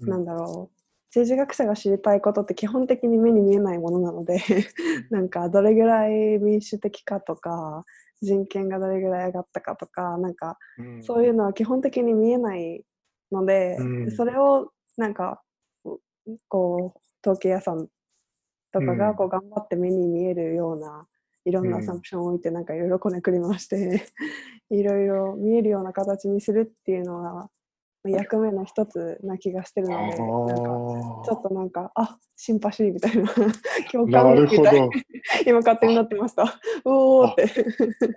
[0.00, 0.08] うん。
[0.08, 0.80] なんだろう。
[1.10, 4.38] 政治学者が知りたいことって基本的に目に見えないものなので
[5.10, 7.84] なんかどれぐらい民主的かとか
[8.22, 11.02] 人権がどれぐらい上がったかとかなんかうん。
[11.02, 12.84] そういうのは基本的に見えない
[13.32, 14.10] ので、うん。
[14.12, 15.42] それをなんか
[16.48, 17.88] こう統計屋さん
[18.72, 18.98] とかうん。
[18.98, 21.08] がこう頑張って目に見えるような
[21.50, 24.06] いろんなアサンプションを置いてなんかいろいろこねくり回して
[24.70, 27.50] いろいろ見えるような形にするっていうのは
[28.08, 33.28] 役目の一つな気がしてるのでなんかちょっとなんかあシンパシーみたいな
[33.92, 34.90] 共な感みたいなど。
[35.46, 36.58] 今勝手になってました。
[36.84, 37.54] おーって。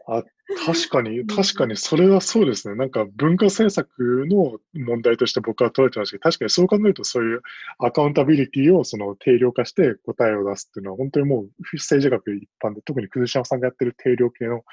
[0.07, 0.23] あ
[0.65, 2.75] 確かに、確かにそれはそうですね。
[2.75, 7.41] なんか文化政策の問題として僕は捉えてましたけど、確かにそう考えるとそういう
[7.79, 14.63] アカウンタビリティをその定量化して答えを出すっていうのは本当にもう政治学一般で特に久島さんがやってる定量系の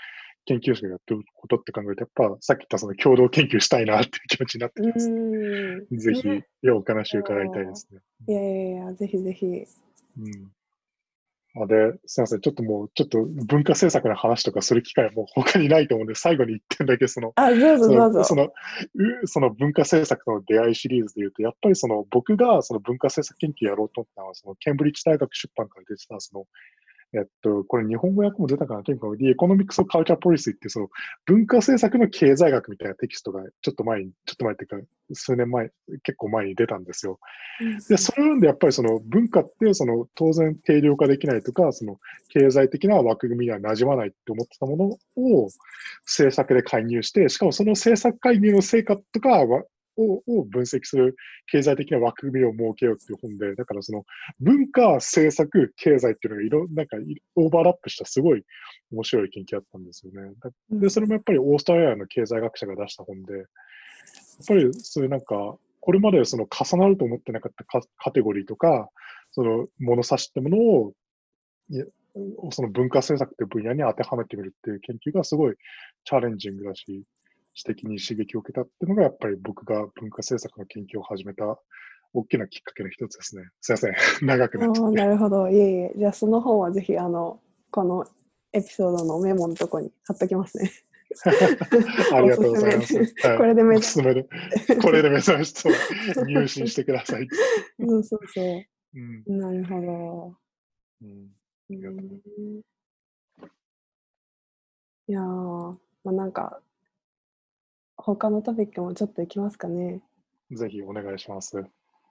[0.50, 5.08] 研究者がやってることって考えると、やっぱさっき言ったその共同研究したいなっていう気持ちになってうきます。
[5.08, 8.00] ーんぜひ、ねいやお話を伺いたいですね。
[8.26, 9.46] いやいやいや、ぜひぜひ。
[9.46, 10.52] うん。
[11.62, 12.40] あで、すみません。
[12.40, 18.24] ちょっともう、ちょっと文化政策の話とかする機会はもう他にないと思うんで、最後に一点だけその、あ、どうぞそどうぞの。
[18.24, 26.46] そのうその文化政策との出会いシリーズでいうと、やっぱりその僕がその文化政策研究やろうと思ったのは、そのケンブリッジ大学出版から出てた、その、
[27.12, 30.88] えっと、これ日本語訳も出たかな、とにかく The Economics of Culture Policy っていうその
[31.27, 35.70] 文化政策の経済学みたいなテキストがちょっと前に、ちょっと前っていうか、数年前、
[36.05, 37.18] 結構前に出たんですよ。
[37.88, 44.85] で、それ読んでやっぱりその文化ってその当然定量化できないとか、その経済的な枠組みには馴染まないって思ってたもの
[45.16, 45.49] を
[46.05, 49.64] 政策で介入して、しかもその政策介入の成果とかは
[50.00, 54.04] をを分析する経済的な枠組みを設けようっていう本で、だからその
[54.40, 58.44] 文化、政策、経済っていうのがいろなんかいオーバーラップしたすごい
[58.92, 60.32] 面白い研究だったんですよね。
[60.42, 63.44] だで、それもやっぱりオーストラリアの経済学者が出した本で、やっ
[64.46, 68.90] ぱりそういうなんか、これまでその重なると思ってなかったカカテゴリーとか、
[69.32, 70.92] その物差しってものを、
[72.50, 75.54] その文化政策っていう分野に当てはめてみるっていう研究がすごい
[76.04, 77.04] チャレンジングだし、
[77.54, 81.44] 知的に刺激を受けたっていうのが、やっぱり僕が文化政策の研究を始めた
[82.12, 83.44] 大きなきっかけの一つですね。
[83.60, 83.94] すいません。
[84.26, 84.96] 長くなっちゃって。
[84.96, 85.48] なるほど。
[85.48, 85.92] いえいえ。
[85.96, 88.06] じゃあその本はぜひ、あの、この
[88.52, 90.70] エピソードのメモのとこに貼っときますね。
[92.14, 92.96] ありがとうございます。
[92.96, 94.28] はいこれで目おすすめで、
[94.80, 95.70] これで目指して
[96.24, 97.28] 入信してください。
[97.80, 98.40] そうそうそ
[98.94, 99.36] うんう。
[99.36, 100.36] なるほど。
[101.02, 102.60] うんうりがとうん
[105.08, 106.60] いやー、まあ、なんか、
[108.02, 110.00] 他のトピックもちょっといきますかね。
[110.50, 111.56] ぜひお願いします。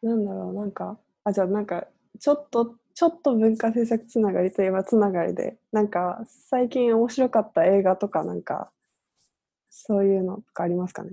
[0.01, 1.87] なんだろう、なんか、あ、じゃあなんか、
[2.19, 8.71] ちょっと、ちょっと文化政策つながりといえばつながりで、なんか、最近面白かった映画とか、なんか、
[9.69, 11.11] そういうのとかありますかね？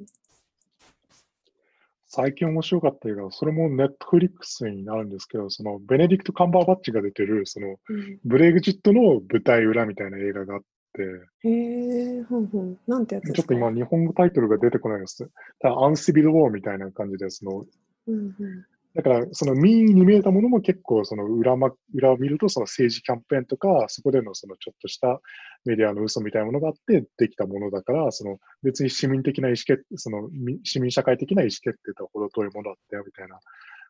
[2.09, 10.63] 最近面白かった映画、それもネットフリックスになるんですけど、そのベネディクト・カンバーバッチが出てる、そのうん、ブレグジットの舞台裏みたいな映画があっ
[10.97, 12.79] て、へえ、ふんふん。
[12.87, 15.29] なんてやつちょっと今日本語タイトルが出てこないです。
[15.61, 17.65] ただ、アンシビル・ウォーみたいな感じで、その
[18.07, 25.21] うんうんだから、その民意に見えたものも結構、その裏,、ま、裏を見ると、その政治キャンペーンとか、そこでのそのちょっとした
[25.67, 33.39] メディアの嘘みたいなものがあってできたものだから、その別に市民的な意思決そのみ市民社会的な意思決定とは程遠いものだったよみたいな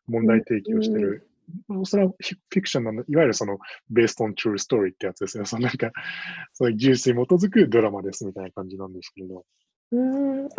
[0.07, 1.25] 問題提起をしてる。
[1.85, 3.57] それはフィクションの、いわゆるその、
[3.91, 5.45] based on true story ってやつですね。
[5.45, 5.91] そのなんか、
[6.53, 9.45] その技術に基づくドラマですみたいな感じなんですけれど。
[9.91, 10.49] うーん、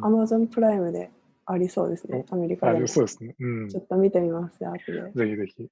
[0.00, 1.10] アマゾンプライムで
[1.44, 3.34] ありそうですね、アメリカでそうですね。
[3.38, 3.68] うん。
[3.68, 5.12] ぜちょっと見てみます、後で。
[5.12, 5.62] ひぜひ。
[5.62, 5.68] うん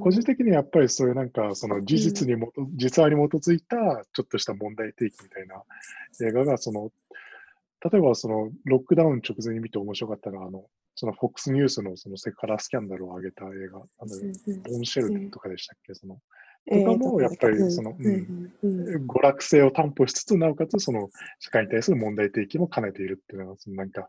[0.00, 3.76] 個人的にやっぱりそういうなんか、その事実にもと、実話に基づいた
[4.12, 5.62] ちょっとした問題提起みたいな
[6.26, 6.90] 映画が、その、
[7.92, 10.64] 例えばそのロックダウン直前に見て面白かったのは、あの、
[10.98, 14.08] その FOX ニュースのそのセクハラスキャンダルを上げた映画、あの
[14.68, 16.18] ボンシェルとかでしたっけ、その、
[16.70, 18.52] えーとかもやっぱりその、うん
[19.06, 24.08] 娯楽性を担保しつつ、なおかつその社会に対する問題提起も兼ねているっていうのは、そのなんか、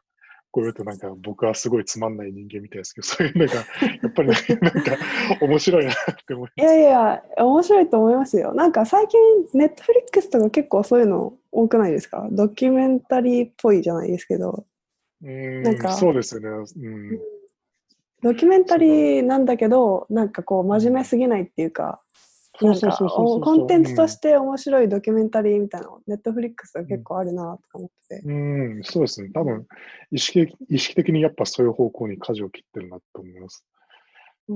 [0.51, 3.53] こういうとなんか僕はすごいつまんない人間みたいですけど、そういうのが
[4.01, 4.97] やっぱりなんか
[5.41, 8.55] 面白いなって思いいやいや、面白いと思いますよ。
[8.55, 9.19] なんか最近、
[9.53, 12.27] ネットフリックスとか結構そういうの多くないですか？
[12.31, 14.65] ドキュメンタリーっぽいじゃないですけど、うん
[15.21, 16.47] なんかそうですよね。
[16.49, 17.19] うん。
[18.21, 22.01] ドキュメンタリーなんだけど、なんかこう真面目すぎないっていうか、
[22.61, 28.21] なんかおコンテンツとして面白いドキュメンタリーみたいなの、ネットフリックスが結構あるなとか思ってて。
[28.25, 29.29] うん、うんそうですね。
[29.33, 29.65] 多分
[30.11, 33.65] 意識的、意識的にやっぱそういう方向に舵を切ってるなと思います。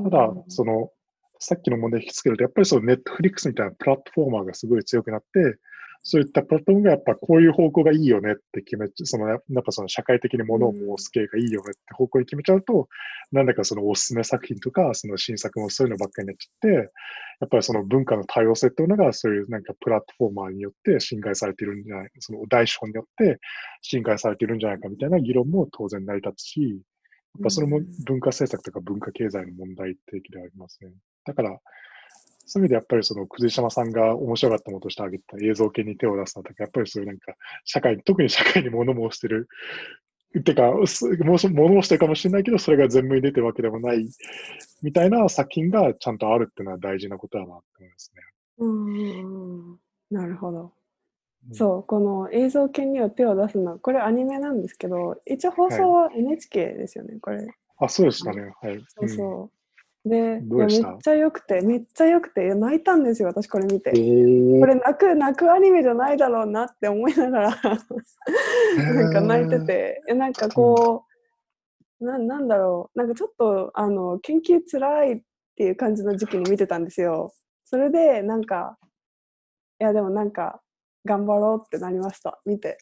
[0.04, 0.92] ただうん、その、
[1.40, 5.58] さっきの問題引きつけると、やっぱりそのネットフリックスみたいなプラットフォーマーがすごい強くなって、
[6.06, 12.90] そういったプラットフォームがやっぱこういう方向がいいよねって決めち、そのやっぱその社会的に物を申す系がいいよねって方向に決めちゃうと、
[13.32, 16.92] なんだかそのおすすめ作品とか、その新作もそういうのばっかりになっちゃって、
[17.40, 23.40] やっぱりその文化の多様性っていうのが、そういうなんかプラットフォーマーによって侵害されているんじゃない、その大資本によって
[23.82, 26.68] 侵害されているんじゃないかみたいな議論も当然成り立つし、や
[27.40, 30.92] っぱそれも文化政策とか文化経済の問題提起でありますね。
[31.26, 31.58] だから、
[32.46, 37.34] そういう意味でやっぱりその、くず島さんが面白かったものとして挙げた映像系に手を出すのとか、やっぱりそういうなんか、
[37.66, 39.48] 社会、特に社会に物申してる、
[40.44, 41.50] てか、 す物申
[41.84, 44.10] してるかもしれないけど、それが全部に出てるわけでもない、
[44.82, 48.22] みたいな作品がちゃんとあるっていうのは大事なことだなと思いますね。
[48.58, 49.80] うん
[50.12, 50.62] なるほど。
[50.62, 57.46] うんそう、この映像系には手を出すのは、これアニメなんですけど、一応放送は NHK ですよね、これ。
[57.78, 58.54] あ、そうでしたね。
[58.62, 58.82] はい。
[58.88, 59.63] そうそう。
[60.06, 60.68] で、めっ
[61.02, 63.92] ちゃ良くて、めっちゃ良くて、泣いたんですよ、私これ見て。
[63.92, 67.50] うんこれ泣く、泣くアニメじゃないだろうなって思いながら、
[68.94, 71.06] なんか泣いてて、えなんかこ
[72.02, 75.22] う、ななんだろう、なんかちょっと、あの、研究つらいっ
[75.56, 77.34] ていう感じの時期に見てたんですよ。
[77.64, 78.78] それで、なんか、
[79.80, 80.62] いや、でもなんか、
[81.06, 82.78] 頑張ろうってなりました、見て。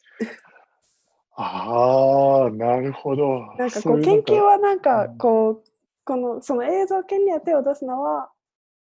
[1.34, 3.54] ああ、なるほど。
[3.56, 5.71] なんかこう、研究はなんかうんこう、
[6.04, 8.30] この、その映像系には手を出すのは、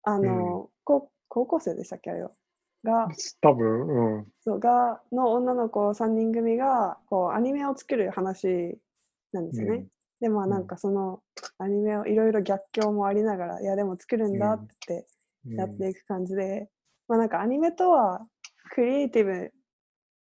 [0.04, 2.30] あの、こう高校生でしたっけ、あれは。
[2.84, 3.08] が、
[3.40, 4.26] 多分、うん。
[4.40, 8.78] そうがの女の子3人組がこうアニメを作る話
[9.32, 9.76] なんですよね。
[9.76, 9.86] うん
[10.20, 11.20] でまあうんなんかその
[11.58, 15.04] アニメをいろいろ逆境もありながらいやでも作るんだって
[15.44, 16.68] うんやっていく感じで、
[17.08, 18.24] まあなんかアニメとは
[18.70, 19.52] クリエイティブ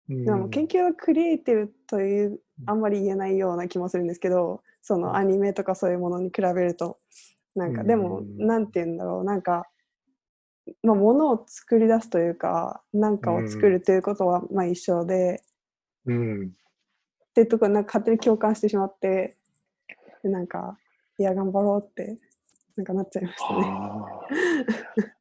[0.10, 7.00] うんでも研究はクリエイティブというあんまり言えないような気もするんですけどそのアニメとかそういうものに比べると
[7.56, 9.66] なんかでもうんなんて言うんだろうなんか
[10.84, 15.42] まあ物を作り出すというか何かを作るということはまあ一緒で
[16.06, 16.48] うん。
[16.48, 19.38] っていうところなんか勝手に共感してしまって
[20.22, 20.78] でなんか
[21.18, 22.18] いや頑張ろうって
[22.76, 25.14] なんかなっちゃいましたね。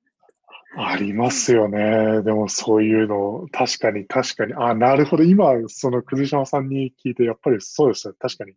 [0.74, 2.22] ありますよね。
[2.22, 4.54] でもそういうの、確かに確かに。
[4.54, 5.22] あなるほど。
[5.22, 8.14] 今、そのくず島さんに聞いて、やっぱりそうですよ。
[8.18, 8.54] 確かに。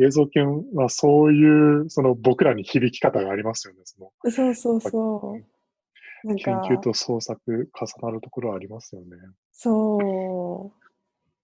[0.00, 3.80] 映像研はそういう、その僕らに響き方がありますよね。
[3.84, 6.34] そのそうそうそう。
[6.36, 9.16] 研か究と創作重なるところはありますよね。
[9.52, 10.72] そ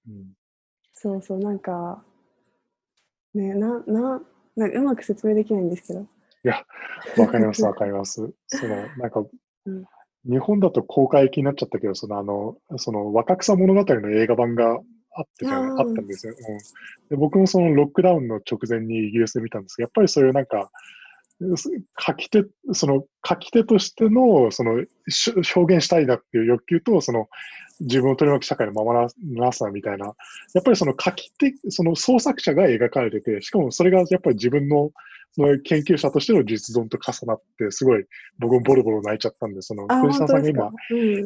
[0.07, 0.32] ううん、
[0.92, 2.05] そうそうなんか
[3.34, 4.22] ねなな
[4.57, 6.00] なんかうまく説明できないんですけど。
[6.00, 6.05] い
[6.44, 6.64] や、
[7.16, 8.32] わかります、わかります。
[8.46, 9.24] その、なんか、
[9.66, 9.84] うん
[10.26, 14.80] 日本だと公開気になっちゃったけど、その、あの、その、若草物語の映画版が
[15.16, 16.58] あってじゃないあったんですよ、うん。
[17.08, 17.16] で。
[17.16, 20.70] 僕もそのロックダウンの直前にイギリスで見たんですけど、やっぱりそういうなんか、
[21.56, 27.28] す書き手、その書き手としての、その、し表現したいなっていう欲求と、その、
[27.80, 29.08] 自分を取り巻く社会のままな
[29.46, 34.92] なさみたいな、やっぱりその書き手、その創作者が描かれてて、しかもそれがやっぱり自分の
[35.35, 38.05] その研究者としての実存と重なって、すごい
[38.39, 40.66] 僕もボロボロ泣いちゃったんで、その、あ、藤島さんが今、。
[40.66, 40.74] うん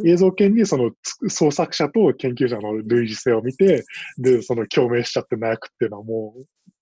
[0.09, 3.85] 映像研にそのつ創作者と研究者の類似性を見て、
[4.17, 6.35] で、その共鳴しちゃって泣くっていうのはも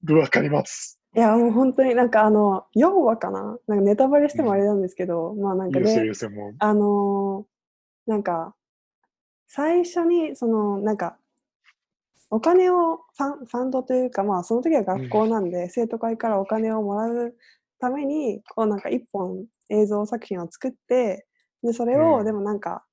[0.06, 1.00] う、わかります。
[1.16, 3.58] いやもう本当になんかあの4話かな？
[3.66, 6.54] なんかネタバレしてもあれなんですけど、まあなんかいいですよ、いいでですよ、もう。
[6.58, 8.54] あのーなんか
[9.48, 11.16] 最初にそのなんか
[12.30, 17.34] お金をファンファンドというかまあその時は学校なんで、生徒会からお金をもらう
[17.78, 21.26] ためにこうなんか一本映像作品を作って
[21.62, 22.12] でそれうん。
[22.14, 22.84] をでもなんか、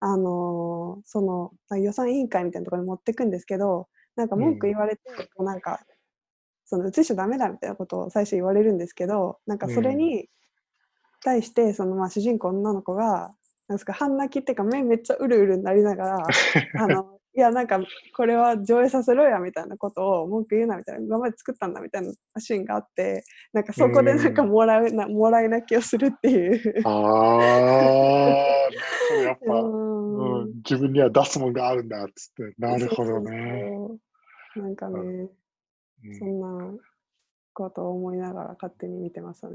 [0.00, 5.02] あのーそのまあ予算委員会みたいなところに持ってくんですけどなんか文句言われて、
[5.36, 5.80] こうなんか
[6.64, 10.26] その映しちゃダメだみたいなことを最初言われるんですけどなんかそれに
[11.22, 13.32] 対してそのまあ主人公の女の子が
[13.68, 16.26] なんですか半泣きっていうか目めっちゃうるうるになりながら
[16.80, 17.80] あのいやなんか
[18.14, 23.24] これは上映させろやみたいなことを文句言うなみたいな今まで作ったんだみたいなシーンがあって
[23.54, 26.86] なんかそこでなんかもらうなもらい泣きをするっていう。
[26.86, 27.42] ああ、
[29.22, 32.54] やっぱ、うんうん、自分には出すもんがあるんだっつって。
[32.58, 33.70] なるほどね。
[34.56, 35.30] なんかね、うん
[36.18, 36.74] そんな
[37.54, 39.54] ことを思いながら勝手に見てましたね。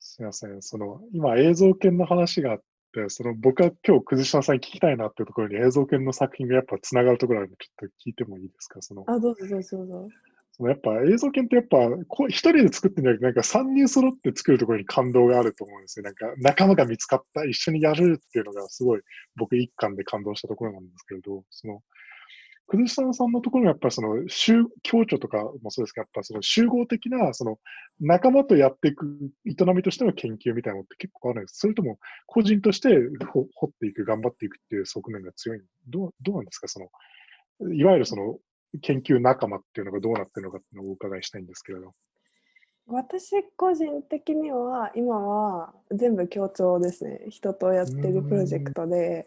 [0.00, 0.60] すみません。
[0.60, 2.64] その、今映像系の話があって、
[3.08, 8.80] その僕は今日、くずしさんに聞きたいなっていうところに映像系の作品がやっぱつながるところあるんで、ちょっと聞いてもいいですか？
[8.82, 10.08] その、あ、どうぞどうぞどうぞ。
[10.52, 11.76] そのやっぱ映像系ってやっぱ
[12.08, 16.04] こう一人で作ってんじゃなくて、なんか3人揃って作るところに感動があると思うんですよ。
[16.04, 19.00] なんか仲間が見つかった、一緒にやるっていうのがすごい
[19.36, 21.82] 僕一貫で感動したところなんですけれど、その、
[22.66, 27.58] くずしさんさんのところがやっぱりその、集共著とかもそうですけど、やっぱその集合的な、その
[28.00, 29.06] 仲間とやっていく
[29.46, 31.58] 営みとしての研究みたいなのって結構あるんです。
[31.58, 32.88] それとも個人として
[33.32, 35.62] 掘っていく、頑張っていくっていう側面が強い。
[35.88, 36.68] どう、どうなんですか？
[36.68, 36.80] そ
[37.60, 38.38] の、いわゆるその
[38.82, 41.94] 研究仲間っていうのがどうなってるのかっていうのをお伺いしたいんですけれど。
[42.88, 49.26] 私個人的には今は全部協調ですね人とやってるプロジェクトで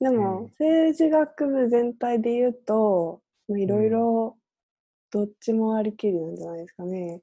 [0.00, 0.20] でうん。
[0.20, 4.38] も政治学部全体で言うとまあいろいろ
[5.10, 7.22] どっちもありきりなんじゃないですかね。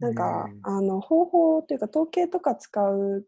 [0.00, 0.62] なんかうん。
[0.62, 3.26] あの方法っていうか統計とか使う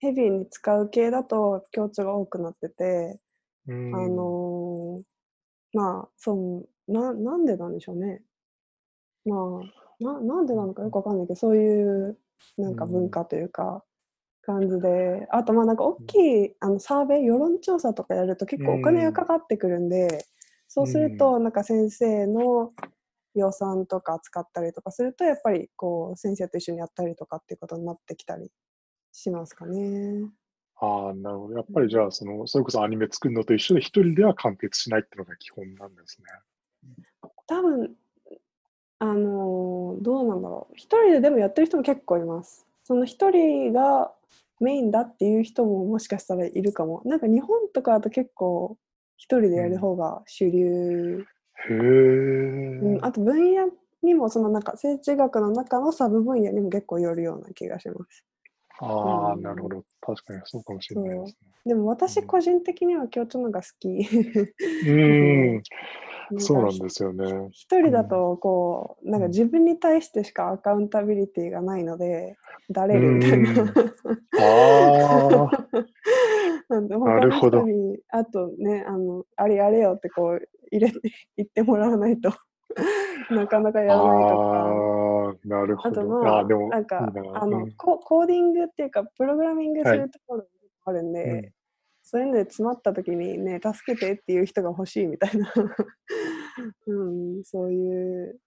[0.00, 3.20] ヘビーに使う系だと協調が多くなってて
[3.66, 3.74] うん。
[3.92, 5.04] あのー
[5.74, 8.22] まあそうななんでなんでしょうね。
[9.24, 12.18] まあななんでなのかよくわかんないけどそういう
[12.58, 13.84] なんか文化というか
[14.42, 15.26] 感じで。
[15.30, 20.26] あとまあなんか大きいあのサーベイ世論調査とかやると結構お金がかかってくるんで
[20.68, 22.72] そうするとなんか先生の
[23.34, 28.50] 予算とか使ったりとかするとやっぱりこう先生と一緒にやったりとかっていうことになってきたり
[29.12, 30.30] しますかね。
[30.82, 31.54] ああ、なるほど。
[31.54, 37.30] やっぱりじゃあ、その、それこそアニメ作るのと一緒で一人では完結しないっていうのが基本なんですね。
[37.46, 37.94] 多分
[39.00, 40.74] あのーどうなんだろう。
[40.76, 42.66] 一人ででもやってる人も結構います。
[42.84, 44.12] その一人が
[44.60, 47.02] メインだっていう人ももしかしたらいるかも。
[47.04, 48.76] なんか日本とかだと結構
[49.16, 51.24] 一人でやる方が主流、
[51.68, 53.04] へえ、うん。
[53.04, 53.68] あと分野
[54.02, 58.24] にもそのなんか政治学の中のサブ分野にも結構よるような気がします。
[58.80, 59.42] ああ、うん。
[59.42, 59.84] なるほど。
[60.00, 61.36] 確かにそうかもしれないです
[61.66, 63.88] でも私うん個人的には共通のが好き。
[63.88, 64.06] ね。
[64.82, 64.92] う
[65.54, 65.60] ん、
[66.36, 67.48] かそうなんですよね。
[67.50, 72.38] 一人だとこうなんか自分に対してしかアカウンタビリティがないので
[72.70, 73.74] だれるみたいな。
[74.42, 75.50] あ
[76.68, 77.64] あ、 なるほど
[78.08, 81.00] あとねあのあれやれよってこう入れて
[81.36, 82.30] 言ってもらわないと
[83.30, 84.42] なかなかやらないとか。
[84.42, 86.08] ああ、なるほあとど。
[86.08, 90.46] まあーでも、なんかいいなあの、うんココーディングっていうかプログラミングすはいるところが
[90.86, 91.52] あるんで、うん
[92.02, 95.52] そういうので詰まった時にね助けてっていう人が欲しいみたいな、
[96.88, 98.40] うん、そういう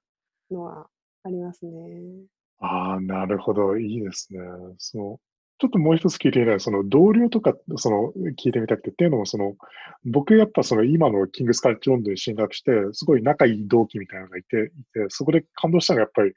[0.52, 0.90] のは
[1.24, 2.26] ありますね。
[2.60, 3.78] ああ、なるほど。
[3.78, 4.40] いいですね。
[4.80, 5.20] その、
[5.60, 6.60] ちょっともう一つ聞いてみたい。
[6.60, 9.56] その、同僚とか、その、聞いてみたくて、っていうのも、その、
[10.04, 16.34] 僕、やっぱその、今のキングスカレッジロンドンに進学して、すごい仲いい同期みたいなのがいて、いて、そこで感動したのが、やっぱり、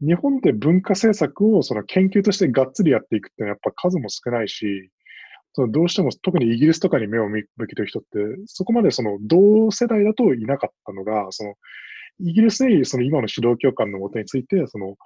[0.00, 4.90] 日本で文化政策をその研究としてがっつりやっていくっていうのはやっぱ数も少ないし、
[5.52, 8.08] そのどうしても特にイギリスとかに目を向けてる人って、
[8.46, 11.54] そこまでその同世代だといなかったのが、その
[12.20, 14.96] イギリスでその今の指導教官のもとについて、その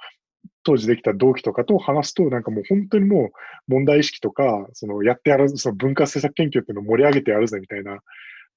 [0.65, 3.31] 当時できた同期とかと話すと、なんかもう本当にも
[3.69, 8.01] う問題意識とか、そのやってやる、その文化政策研究っていうのを盛り上げてやるぜみたいな、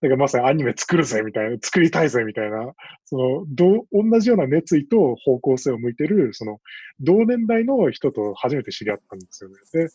[0.02, 2.74] だからまさにアニメ作るぜみたいな、作りたいぜみたいな、
[3.06, 6.60] その、どう、同じような熱意と方向性を向いてる、その、
[7.00, 9.56] 同年代の人と初めて知り合ったんですよね。
[9.74, 9.90] で、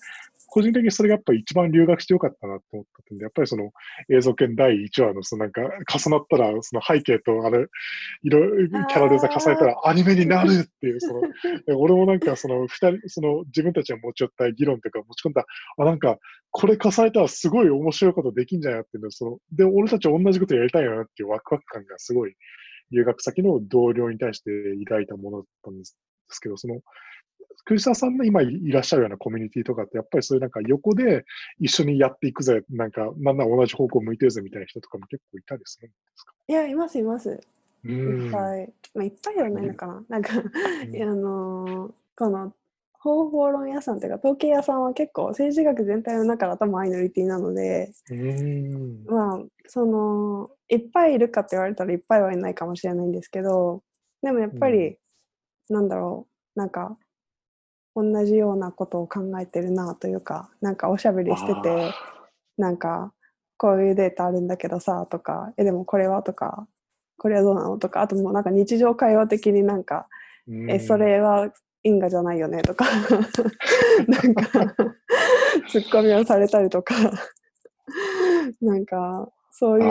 [0.48, 3.72] 個人的にそれがやっぱり一番留学してよかったなと思ったんで、やっぱりその
[4.08, 7.66] 映像研第1話のそのなんか重なったら、その背景とあれ、
[8.22, 11.20] いろいろキャラデザ重ねたらアニメになるっていう、その、
[11.66, 15.44] で俺もなんかその二人、その自分たちが持ち寄った議論とか持ち込んだ、
[15.78, 16.18] あ、なんか
[16.50, 22.34] これ重ねたらすごい面白いことできんじゃないっていうのその、で、俺たち同じことやりたいよなっていうワクワク感がすごい
[22.92, 24.50] 留学先の同僚に対して
[24.84, 25.96] 抱いたものだったんです
[26.28, 26.80] ですけど、その、
[27.66, 31.24] 栗沢さんの今いらっしゃるようなコミュニティとかって、やっぱりそういうなんか横で
[31.60, 36.32] 一緒にやっていくぜ、なんか、なんなら同じ方向向いてるぜみたいな人とかも結構いたりするんですか？
[36.48, 37.40] いやいますいます。
[37.84, 38.72] ういっぱい。
[38.94, 40.04] まあ、いっぱいではないのかな。
[40.08, 42.54] なんか、いや あのーこの
[43.00, 49.04] 方法論屋さんというか統計屋さんは結構政治学全体の中だとマイノリティなので、うん。
[49.06, 53.82] まあそのいっぱいいるかって言われたらいっぱいはいないかもしれないんですけど
[54.22, 54.98] でもやっぱり、
[55.68, 56.26] なんだろ
[56.56, 56.96] うなんか
[57.94, 61.92] 同じようなことを考えてるなというかなんかおしゃべりしてて
[62.58, 63.12] なんか
[63.56, 66.22] こういうデータあるんだけどさとかえでもこれは？
[66.22, 66.66] とか
[67.18, 67.78] これはどうなの？
[67.78, 70.08] とかあともうなんか日常会話的になんか、
[70.68, 71.50] えそれは
[71.86, 72.84] 因果じゃないよねとか。
[74.08, 74.74] なんか
[75.68, 76.94] ツッコミをされたりとか。
[78.60, 79.86] なんかそういう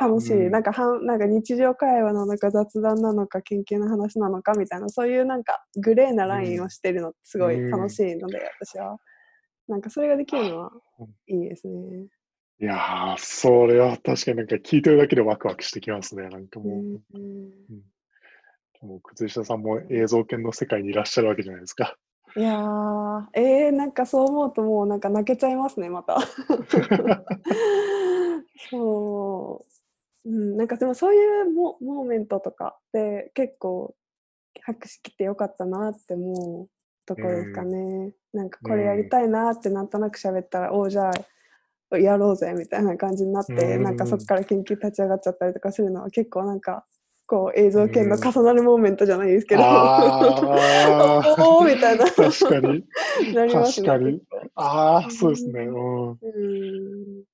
[0.00, 8.98] 楽しい、うん、なんかはなんか日常会話なのか雑談なのか研究の話なのかみたいなそういうなんかグレーなラインをしてるのすごい楽しいので、うん、私は。
[9.66, 10.70] なんかそれができるのは
[11.26, 12.06] いいですね。
[12.60, 16.28] いやー、それは確かになんか聞いてるだけでワクワクしてきますね。
[16.28, 16.72] なんかもう。
[16.74, 17.82] うん、うん、
[18.84, 21.96] もう靴下さんも映像研の世界にいらっしゃるわけじゃないですか。
[22.36, 26.18] いやー、えー、なんかそう思うともうなんか泣けちゃいますね、また。
[28.70, 29.64] そ
[30.24, 33.94] う、うん、なんかでもそういうモモーメントとかって結構
[34.62, 36.68] 博識ってよかったなって思う
[37.06, 37.76] ところですかね。
[37.76, 46.84] うん、なんかこれやりたいなってなんとなく喋ったら、うん、おじゃあやろうぜみたいな感じになって、うん、なんかそこから研究立ち上がっちゃったりとかするのは結構なんか
[47.26, 52.84] こう映像系の重なるモーメントじゃないですけど、うん、おおみたいな確かに
[53.34, 53.88] なりますね。
[53.88, 54.20] 確かに。
[54.56, 55.60] ああ、そうですね。
[55.60, 56.08] うん。
[56.10, 57.24] うん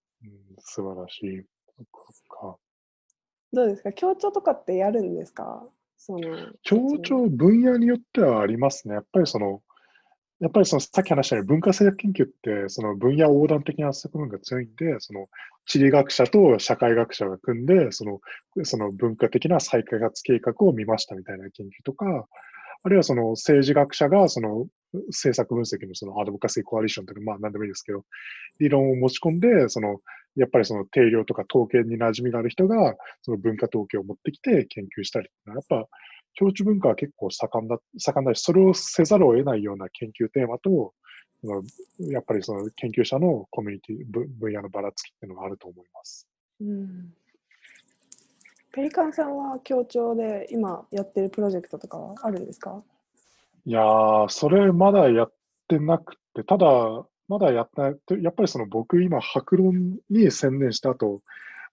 [0.60, 1.44] 素晴らしい。
[3.52, 3.92] どうですか？
[3.92, 5.66] 協調とかってやるんですか？
[5.96, 8.94] その協調分野によってはありますね。
[8.94, 9.60] やっぱりその、
[10.40, 15.28] やっぱりそのさっき話したように文化政策研究ってその分野横断的な側面が強いんで、その
[15.66, 18.20] 地理学者と社会学者が組んで、その
[18.64, 22.26] その文化的な再開発計画を見ましたみたいな研究とか、
[22.82, 24.66] あるいはその政治学者がその
[25.08, 28.04] 政策分析のそのアドボカシーコアリションというか、まあ何でもいいですけど、
[28.58, 30.00] 理論を持ち込んで、その
[30.36, 35.86] やっぱりその定量とか統計に馴染みがある人が、その文化統計を持ってきて研究したりやっぱ、
[36.34, 40.94] 教授文化は結構盛んだ、盛んだし、それをせざるを得ないような研究テーマと、
[41.98, 43.96] やっぱりその研究者のコミュニティ、
[44.38, 46.28] 分野のばらつきっていうのがあると思います。
[46.60, 47.14] うん、
[48.72, 52.82] ペリカンさんは協調で今やってるプロジェクトとかはあるんですか？
[53.64, 55.32] いやー、それまだやっ
[55.68, 56.66] てなくて、ただ、
[57.28, 58.22] まだやってない。
[58.22, 61.20] やっぱりその僕今、白論に専念した後、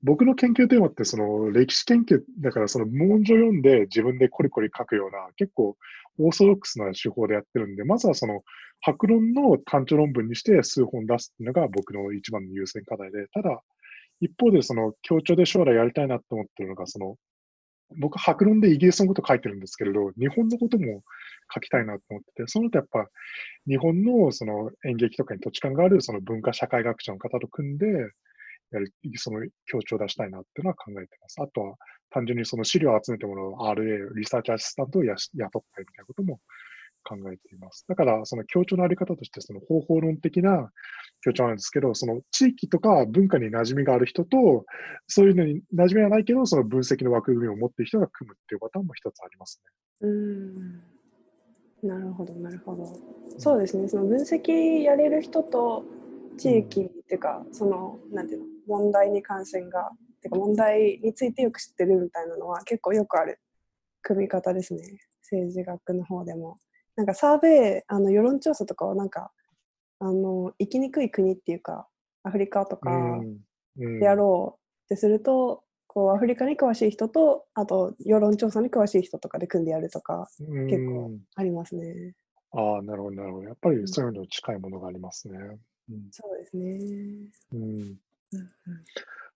[0.04, 5.76] 僕の研究テーマってその歴史研究だからその文書読んで自分でコリコリ書くような結構
[6.20, 8.44] オーソドックスな手法でやってるんで、まずはその
[8.82, 13.62] 白論の単調論文にして数本出すっていうのが僕の一番の優先課題で、ただ
[14.22, 17.18] 一方でその協調で将来やりたいなと思ってるのが、その
[17.96, 21.04] 僕、白論でイギリスのこと書いてるんですけれど、日本のことも
[21.54, 23.08] 書きたいなと思ってて、そのとやっぱ、
[23.66, 27.86] 日本のその演劇とかに土地勘があるその文化社会学者の方と組んで、
[28.72, 31.42] やる、その強調を出したいなっていうのは考えてます。
[31.42, 31.76] あとは、
[32.10, 35.64] 単純にその資料を集めてもらう RA、リサーチアシスタントを雇ったりみたい
[36.00, 36.40] なことも
[37.04, 37.86] 考えています。
[37.88, 40.72] だから、その強調のあり方として、その方法論的な
[41.22, 44.66] 強調なんですけど、その地域とか文化に馴染みがある人と、
[45.08, 49.72] そういうのに馴染みはないけど、その分析の枠組みを持っている人が組むっていうパターンも一つありますね。
[50.02, 50.82] うん
[51.84, 52.88] なるほど、なるほど。
[53.38, 55.84] そうですね、その分析やれる人と
[56.38, 59.92] 地域っていうか、その、なんていうの、問題に関心が、
[60.22, 63.40] てか問題についてよく知ってるみたいなのは結構よくある
[64.02, 64.82] 組み方ですね。
[65.24, 66.58] 政治学の方でも。
[66.96, 69.32] なんかサーベイあの世論調査とかはなんか
[70.00, 71.88] あの生きにくい国っていうか
[72.24, 72.90] アフリカとか
[73.76, 80.28] でやろうってすると、こうアフリカに詳しい人とあと世論調査に詳しい人とかで組んでやるとか
[80.70, 82.14] 結構ありますね。
[82.52, 85.38] ああなるほどなるほどやっぱりそういうの近いものがありますね。
[85.90, 86.80] うん、そうですね。
[87.54, 87.96] うん、
[88.34, 88.50] うんうん。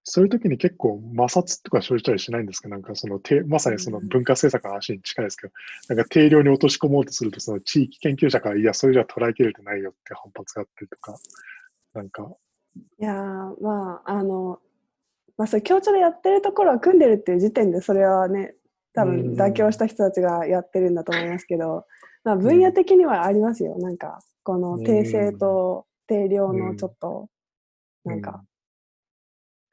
[0.03, 2.69] そういう時に結構摩擦とか生じたりしないんですか？
[2.69, 5.53] なんかその、まさにその文化政策の話に近いですけど、
[5.89, 11.17] なんか定量に落とし込もうとすると、その地域研究者から、いや、それじゃ捉えきれてないよって反発があったりとか、
[11.93, 12.35] なんか。
[12.99, 13.13] いや
[13.61, 14.59] まあ、あの、
[15.37, 18.55] まあ、それ協調でやってるところは組んでるっていう時点で、それはね、
[18.93, 21.85] 多分妥協した人たちがやってるんだと思いますけど、
[22.23, 23.77] まあ、分野的にはありますよ。
[23.77, 27.29] なんか、この定性と定量のちょっと、
[28.03, 28.43] なんか、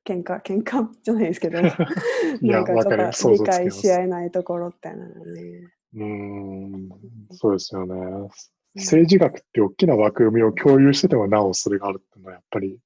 [0.09, 5.73] 喧嘩喧嘩 じゃないですけど なんかちょっと理解し合えないところってなのね。
[5.95, 6.89] うん
[7.31, 8.29] そうですよね。
[8.75, 12.79] 政治学って大きな枠組みを共有しててもなおそれがあるっていうのはやっぱり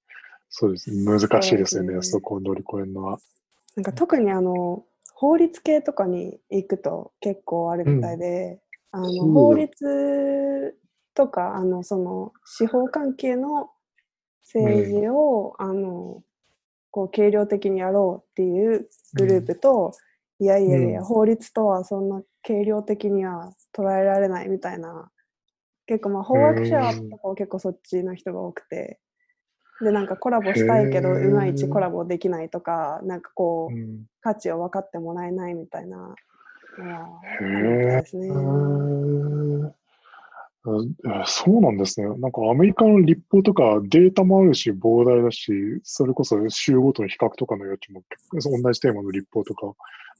[0.48, 0.90] そうです。
[0.90, 3.18] ね難しいですよね、ね、そこを乗り越えるのは。
[3.76, 8.60] なんか特にあの法律系とかに行くと結構あるみたいで、
[8.92, 10.76] うん、あの法律
[11.14, 13.70] とかあのその司法関係の
[14.42, 16.22] 政治を、うん、あの
[16.92, 19.92] こう軽量的にやろうっていうグループと、
[20.38, 25.10] うん、いやいやいや、法律とはそんな軽量的には捉えられないみたいな
[25.86, 29.00] 結構まあ法学者とかは結構そっちの人が多くて
[29.80, 34.04] でなんかコラボしたいけどいまいちコラボできないとかなんかこう、うん。
[34.22, 36.14] 価値を分かってもらえないみたいな
[36.78, 38.28] のはあへるみたいですね。
[41.26, 42.06] そうなんですね。
[42.18, 45.52] なんかアメリカの立法とかデータもあるし膨大だし、
[45.82, 48.02] それこそ週ごとの比較とかの余地も
[48.32, 49.66] 同じテーマの立法とか、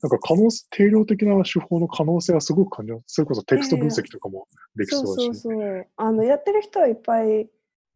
[0.01, 3.03] なんか可能定量的な手法の可能性はすごく感じます。
[3.07, 5.39] それこそテクスト分析とかもできそそううだし。
[5.39, 7.47] そうそうあのやってる人はいっぱい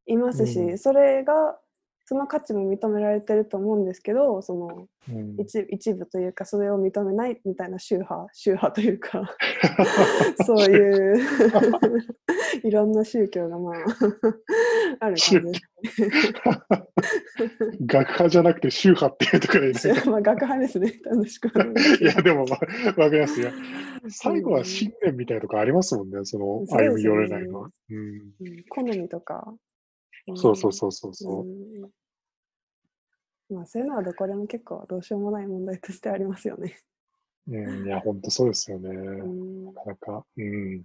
[0.05, 1.59] いますし、うんそれが
[2.09, 5.35] その価値も認められてると思うんですけどそのうん。
[5.39, 9.23] 一一部というかそれを認めないみたいな宗派 宗派というか
[10.45, 11.17] そういう
[12.63, 13.73] いろんな宗教がまあ
[14.99, 16.01] ある感じです
[17.85, 20.93] 学派じゃなくて宗派っていうところで、ね、宗まあ学派ですね。
[21.05, 23.51] 楽しくいいや、でも、まあ、わかりますよ。
[24.09, 27.69] 最後は信念みたいなとこありますもんね、その歩み寄れないのは。
[27.89, 27.97] うん。
[27.97, 28.63] うん。
[28.69, 29.53] 好みとか、
[30.35, 31.41] そうそうそうそうそう。
[31.41, 31.89] うん
[33.49, 36.77] まあそういうのはどこでも結構どうしようもない問題としてありますよね。
[37.47, 38.89] うん、いや、本当そうですよね。
[38.89, 40.25] うんなかなか。
[40.37, 40.83] うん。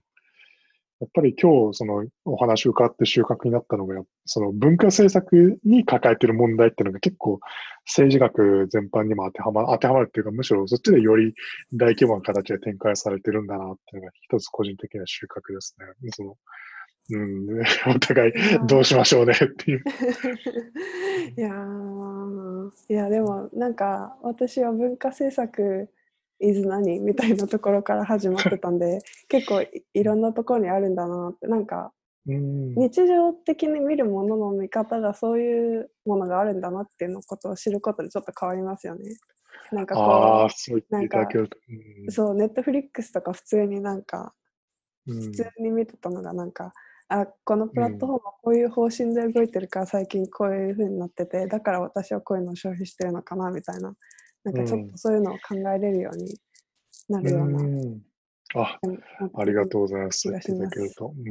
[1.01, 7.41] やっぱり今日、そのお話を伺って収穫になったのが、その文化政策に抱えている問題っていうのが結構
[7.87, 11.35] 政治学全般にも当てはま当てはまるっていうか、むしろそっちでより
[11.73, 16.11] 大規模な形で展開されてるんだなっていうのが一つ個人的な収穫ですね。
[16.13, 16.37] その
[17.11, 17.61] うん、
[17.95, 18.33] お互い
[18.67, 19.83] どうしましょうねっていう。
[21.37, 22.71] いやー。
[22.89, 25.89] いやでもなんか私は文化政策
[26.41, 31.47] is 何みたいなところから始まってたんで 結構いいろんなところにあるんだなって。
[31.49, 31.93] なんか
[32.27, 32.75] うん。
[32.77, 39.17] 日常的に見るものの見方がそういうものがあるんだなっていうのことを知ることでちょっと変わりますよね。
[39.73, 41.59] なんかああ、こそう言っていただけると。
[42.07, 44.35] うそうネットフリックスとか普通になんか
[45.07, 45.21] うん。
[45.21, 46.73] 普通に見てたのがなんか、
[47.09, 53.95] あこのプラットフォームはこういう方針で動いてるから最近こういう風になっててだから私はこういうのを消費してるのかなみたいな。
[54.45, 56.35] なんかちょっうんとそういうのを考えれるように
[57.09, 58.03] なるような、うん。
[58.55, 59.01] あ、うん
[59.35, 60.23] ありがとうございます。
[60.23, 61.15] 気が言っていただけると。
[61.17, 61.31] う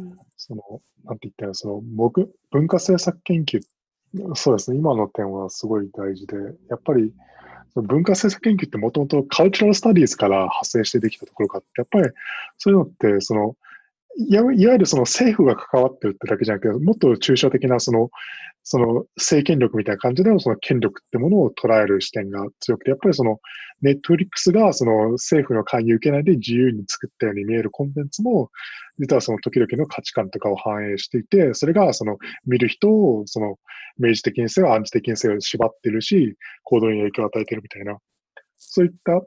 [0.00, 0.18] うん。
[0.36, 0.62] その、
[1.04, 3.60] なんて言ったら、その、僕、文化政策研究、
[4.34, 6.36] そうですね、今の点はすごい大事で、
[6.68, 7.14] やっぱり、
[7.74, 12.10] 文化政策研究ってもともとカルチャラルスタディーズから派生してできたところがあって、やっぱり
[12.58, 13.56] そういうのって、その、
[14.16, 18.10] いわゆるその政府が関わってるってだけじゃなくて、もっと抽象的なその、
[18.64, 23.40] その政権力みたいな感じでのその権力ってものを捉える視点が強くて、やっぱりその
[23.80, 28.50] ネットフリックスがその政府の介入受けないで自由に作ったように見えるコンテンツも、
[28.98, 33.56] 実はその時々の価値観とかを反映していて、それがその見る人をその
[33.98, 37.98] 明示的にせよ、暗示的にせよ縛ってるし、行動に影響を与えてるみたいな、
[38.58, 39.20] そういった、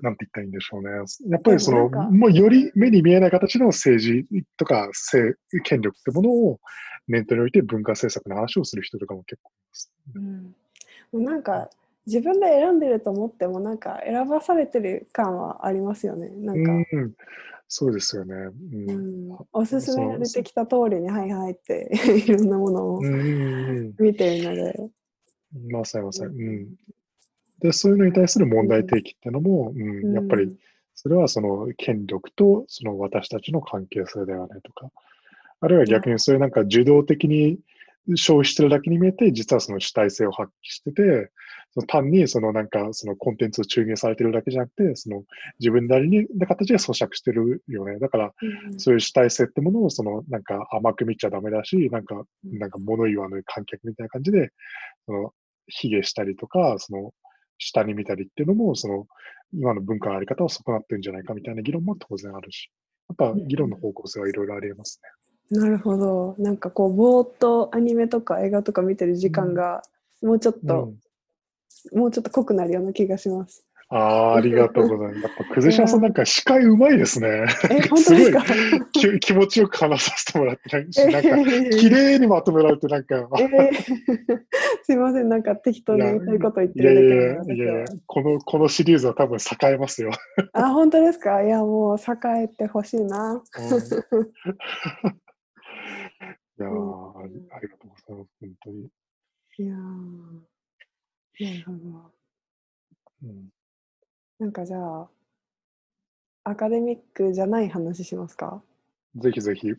[0.00, 0.90] なんて言ったらいいんでしょうね。
[1.30, 4.26] やっぱりその、でもうより目に見えない形の政治
[4.56, 6.60] とか政権力ってものを
[7.08, 9.92] 念頭に置いて文化政策の話をする人とかも結構います。
[10.14, 10.54] うん
[11.12, 11.70] もうなんか
[12.06, 17.14] 自分で選んでると思ってもなんか選ばされてる感はありますよねなんか、うん、
[17.68, 18.34] そうですよね。
[18.34, 21.90] ううんんおすすめが出てきた通りにはいはいって
[22.26, 24.90] いろんなものを見てるので、
[25.54, 26.42] うん、まさにまさに。
[26.42, 26.68] うん。
[27.60, 30.56] で、そういうのに対する問題提起っていうのも、うん、やっぱり、
[30.94, 34.90] それはその権力とその私たちの関係性ではないとか、
[35.60, 37.58] あるいは逆にそういうなんか受動的に
[38.14, 41.30] 消費してるだけに見えて、実はその主体性を発揮してて、
[41.74, 45.24] その単にそのなんかそのコンテンツを注入されてるだけじゃなくて、その
[45.58, 47.98] 自分なりにな形で咀嚼してるよね。
[47.98, 48.32] だから、
[48.70, 48.80] うん。
[48.80, 54.50] そういう主体性ってものをそのなんか甘く見ちゃダメだし、なんか、なんか物言わぬ観客みたいな感じで、
[55.04, 55.32] その、
[55.66, 57.12] 卑下したりとか、その、
[57.58, 59.06] 下に見たりっていうのも、その、
[59.52, 62.70] 今の文化のあり方を損なってるんじゃないかみたいな議論も当然あるし、
[63.08, 65.00] やっぱ議論の方向性はいろいろありえます
[65.50, 69.82] なるほどなんかこうぼーっとアニメとか映画とか見てる時間が
[70.22, 70.68] もうちょっね。
[70.68, 70.92] と、
[71.92, 73.64] もうちょっと濃くなるような気がします。
[73.88, 73.96] あ
[74.32, 75.22] あ、ありがとうございます。
[75.22, 77.44] やっぱ、くずしゃさんなんか司会うまいですね。
[77.70, 78.42] え 本当ですか？
[78.92, 81.28] き気持ちよく話させてもらってないし、えなんか、
[81.78, 83.72] 綺麗にまとめられて、なんか、えー
[84.82, 89.40] すいませんなんか適当に言いたいこと言っていやいるやだけいやいやなんですこの、このシリーズは多分栄
[89.74, 90.10] えますよ。
[90.52, 91.42] あ本当ですか？
[91.44, 93.34] いやもう栄えてほしいな。
[93.34, 93.40] うん
[96.58, 98.88] いやーうんありがとうございます、本当に。
[99.58, 99.76] いやー
[101.44, 102.12] なるほど。
[103.24, 103.48] うん、
[104.38, 105.08] なんかじゃあ
[106.44, 108.62] アカデミックじゃない話しますか？
[109.16, 109.72] ぜひぜひ。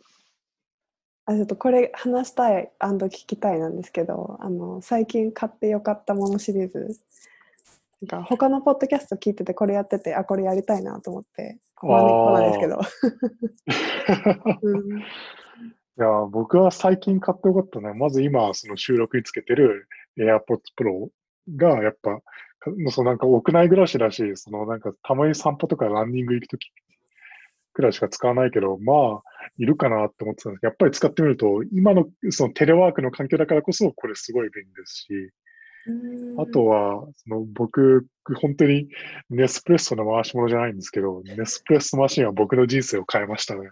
[1.26, 6.98] あちょっとこれ話したい聞きたいなんですけどあの最近買ってよかったものシリーズ
[8.02, 12.80] なんか他のポッドキャスト聞いててこれやっててあこれやりたいなと思って真似っこなんですけど、
[14.62, 15.00] うん
[16.00, 17.92] いや、僕は最近買ってよかったね。
[17.94, 21.10] まず今、その収録につけてる AirPods Pro
[21.56, 22.20] が、やっぱ、
[22.90, 26.72] そうなんか屋内暮らしだし、そのなんかたまに散歩とかランニング行くとき
[27.74, 29.22] くらいしか使わないけど、まあ、
[29.58, 35.32] いるかなって思ってたんですけど、やっぱり使ってみると、今のそのテレワークの環境だからこそ、これすごい便利ですし、
[36.38, 38.08] あとは、その僕、
[38.42, 38.90] 本当に
[39.30, 43.70] ネスプレッソの回し物じゃないんですけど、ネスプレッソマシンは僕の人生を変えましたね。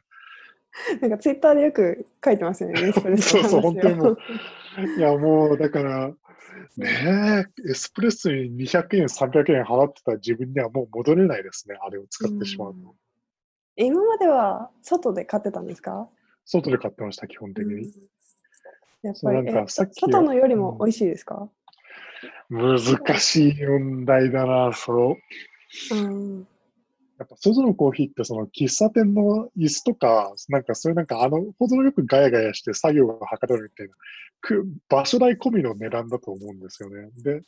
[1.01, 4.17] なんかツイッターでよく書いてますよね、 そうそう、本当にもう。
[4.97, 6.09] いや、もう、だから、
[6.78, 12.95] ねえ、エスプレッソに200円、300円払ってた自分にはもう戻れないですね、あれを使ってしまうと。
[13.78, 16.09] 今までは外で買ってたんですか？
[16.45, 17.91] 外で買ってました、基本的に。
[19.01, 21.49] やっぱり、なんかさっき外のよりも美味しいですか、
[22.49, 22.78] 難
[23.19, 25.17] しい問題だな、そ
[25.91, 25.95] う。
[25.95, 26.47] うん
[27.18, 33.93] やっぱ外のコーヒーってその喫茶店の椅子とか、なんかそういうなんかあの、程よくガヤガヤして作業がはかどるみたいな、
[34.89, 37.09] 場所代込みの値段だと思うんですよね。
[37.24, 37.41] で、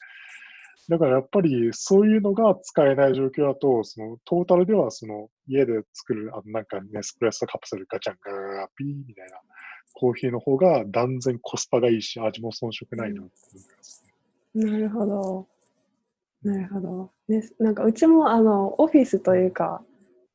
[0.89, 9.38] だからやっぱりそういうのが使えない状況だと、そのトータルではその家で作る、あのなんかネスプレッソカプセルガチャンガーピーみたいな
[9.93, 14.05] コーヒーの方が断然コスパがいいし、味も遜色ないなって思います、
[14.55, 15.57] ね、なるほど。
[16.43, 17.11] なるほど。
[17.27, 19.83] ね、なんかうちもあのオフィスというか、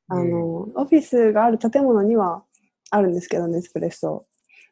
[0.08, 2.44] あの、うん、オフィスがある建物には
[2.90, 4.26] あるんですけど、ネスプレッソ。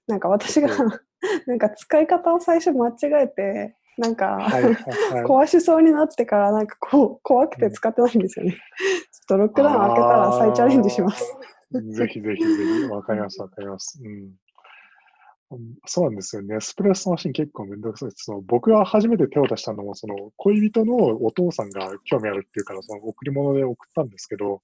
[0.06, 0.68] なんか私が
[1.46, 8.52] なんか使い方を最初間違えて、なんか、はいはいはい、 壊しそうになってから、なんかこう、怖くて使ってないんですよね。
[8.52, 8.58] ちょっ
[9.28, 11.24] とロックダウン開けたら再チャレンジします。
[11.72, 14.00] ぜひぜひぜひ、わかります、わかります。
[14.02, 14.30] うん
[15.86, 16.56] そうなんですよね。
[16.56, 18.24] エスプレッソマシン結構めんどくさいです。
[18.24, 24.62] その僕が初めて手を出したのも、その恋人のお父さんが興味あるっていうから、その贈り物で送ったんですけど、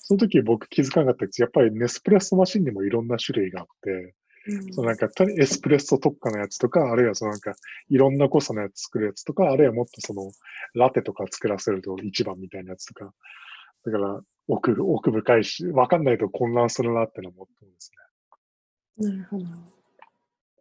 [0.00, 1.40] その時僕気づかなかったです。
[1.40, 4.14] やっぱりネスプレッソマシンにもいろんな種類があって、
[4.48, 5.08] うん、そのなんか
[5.38, 7.54] エスプレッソ特化のやつとか、あるいはそのなんか
[7.88, 10.30] いろんな濃さのやつ作るやつとか、あるいはもっとその
[10.74, 13.12] ラテとか作らせると一番みたいなやつとか、
[13.86, 17.92] だから奥奥深いし、わかんないと混乱するなってのも思ってます
[19.06, 19.10] ね。
[19.10, 19.77] なるほど。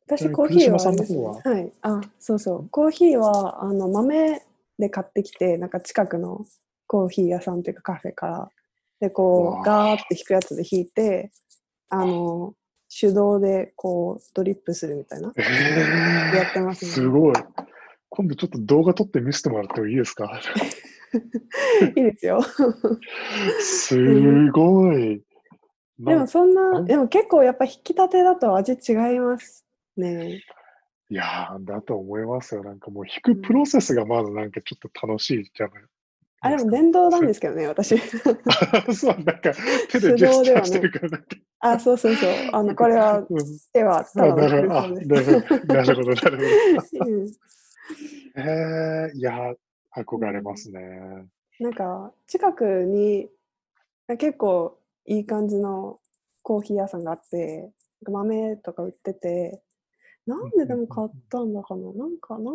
[0.07, 2.69] 私コーヒーはは、はい、あそうそう。
[2.69, 4.41] コーヒーはあの豆
[4.79, 6.45] で買ってきてなんか近くの
[6.87, 8.49] コーヒー屋さんというかカフェから。
[8.99, 11.29] でこうガーって引くやつで引いて
[11.89, 12.55] あの
[12.99, 16.91] 手動でこうドリップするみたいな、えー、やってますね。
[16.91, 17.35] すごい。
[18.09, 20.31] 今度ちょっと動画撮って見せてもらってもいいですか？
[21.95, 22.41] いいですよ。
[23.59, 25.21] すごい、
[25.99, 29.66] でもそんなでも結構やっぱ引き立てだと味違います
[29.99, 30.43] ね
[31.09, 32.63] いやー、だと思いますよ。
[32.63, 35.83] なんかもう弾くプロセスがまずなんかちょっと楽しいじゃない。
[36.41, 37.97] あ、でも電動なんですけどね、私。
[38.93, 39.53] そう、なんか
[39.89, 41.25] 手でジェスチャーしてるから、ね、
[41.59, 42.29] あ、そうそうそう。
[42.51, 43.25] あの、これは、
[43.73, 46.11] 手はただのなるほど、なるほど、なるほど。
[48.35, 49.53] えー、いや、
[49.95, 50.79] 憧れますね。
[51.59, 53.29] なんか、近くに
[54.19, 55.99] 結構いい感じの
[56.43, 57.71] コーヒー屋さんがあって、
[58.05, 59.63] 豆とか売ってて、
[60.27, 61.93] なんででも買ったんだかな？
[61.93, 62.51] なんかな、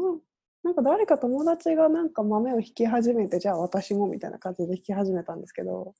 [0.62, 5.95] なんか誰か友達がなんか豆を引き始めて、じゃあ私もみたいな感じで引き始めたんですけど、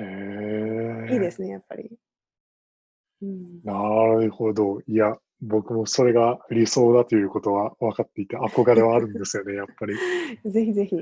[0.00, 1.90] へいいですね、やっぱり。
[3.22, 3.74] うん、な
[4.20, 4.80] るほど。
[4.86, 9.94] いや、僕もそれが理想だということは分かっていて、憧れはあるんですよね、 やっぱり。
[10.50, 10.96] ぜひぜひ。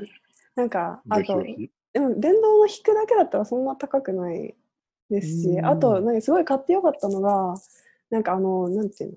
[0.54, 1.42] なんか、あと、
[1.92, 4.54] でも電動の引くだけだったらそんな高くない
[5.10, 7.54] ですし、あと、なんかすごい買ってよかったのが、
[8.10, 9.16] なんかあの、なんていうの？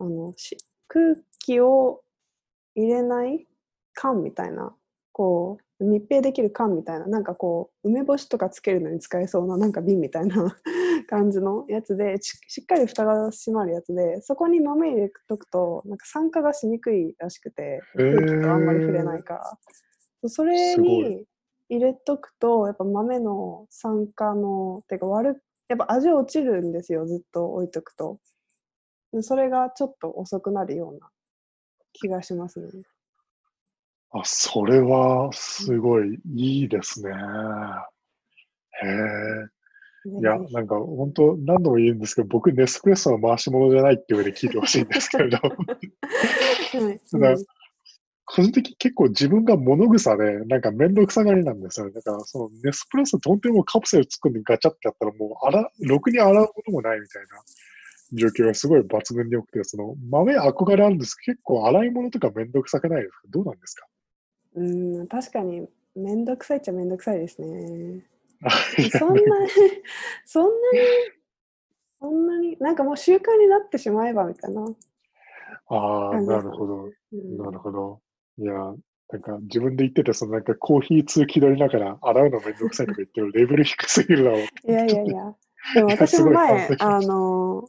[0.00, 2.02] あのし空気を
[2.74, 3.46] 入れない
[3.94, 4.74] 缶みたいな
[5.12, 10.56] こう密閉できる缶みたいななんかこう梅干しとかつけるのに使えそうななんか瓶みたいな
[11.08, 19.58] 感じのやつでしっかり蓋が閉まるやつでそこに豆入れとくとなんか酸化がしにくいらしくて空気とあんまり触れないから、
[20.24, 21.26] えー、それに
[21.68, 28.18] 入れとくとやっぱ豆の酸化のてか悪やっぱ味落ちるんですよずっと置いとくと。
[29.22, 31.08] それがちょっと遅くなるような
[31.92, 32.66] 気がしますね。
[34.10, 37.10] あ、それはすごいいいですね。
[38.82, 39.58] へえ。
[40.20, 45.38] いや、なんか本当何度も言うんですけど、僕ネスプレッソの回し物じゃないっていうで聞いてほしいんですけれど。
[47.18, 47.46] はい、
[48.24, 51.92] 個人的に結構自分が物草で、なんか面倒くさがりなんですよね。
[51.92, 57.28] だから、そのネスプレッソって本当にもうカプセル作ってガチャってやったらもう、あら、ろくに洗うこともないみたいな
[58.12, 63.22] 状況がすごい抜群に良くて、その豆憧れあるんですけど、結構洗い物とかめんどくさくないですか？
[63.30, 63.86] どうなんですか？
[64.54, 64.62] う
[65.02, 68.04] ん、確かにめんどくさいっちゃめんどくさいですね。
[68.98, 69.50] そんなに、
[70.24, 70.78] そんなに
[72.00, 74.64] そんなに、なんかもう習慣になってしまえばみたいな。
[75.68, 76.84] ああ、なるほど。
[76.84, 78.00] うんなるほど。
[78.38, 78.52] いや、
[79.10, 84.40] なんか自分で言ってて、そのなんかコーヒー通気取りながら洗うのめんどくさいとか言ってるレベル低すぎるだろう。
[84.42, 85.34] いやいやいや。
[85.74, 87.68] でも私も前 あの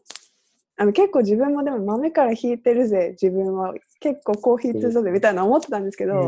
[0.81, 3.73] あの結構自分もでも豆から引いてるぜ、自分は。
[3.99, 6.25] 結構コーヒー通だぜみたいな思ってたんですけど、う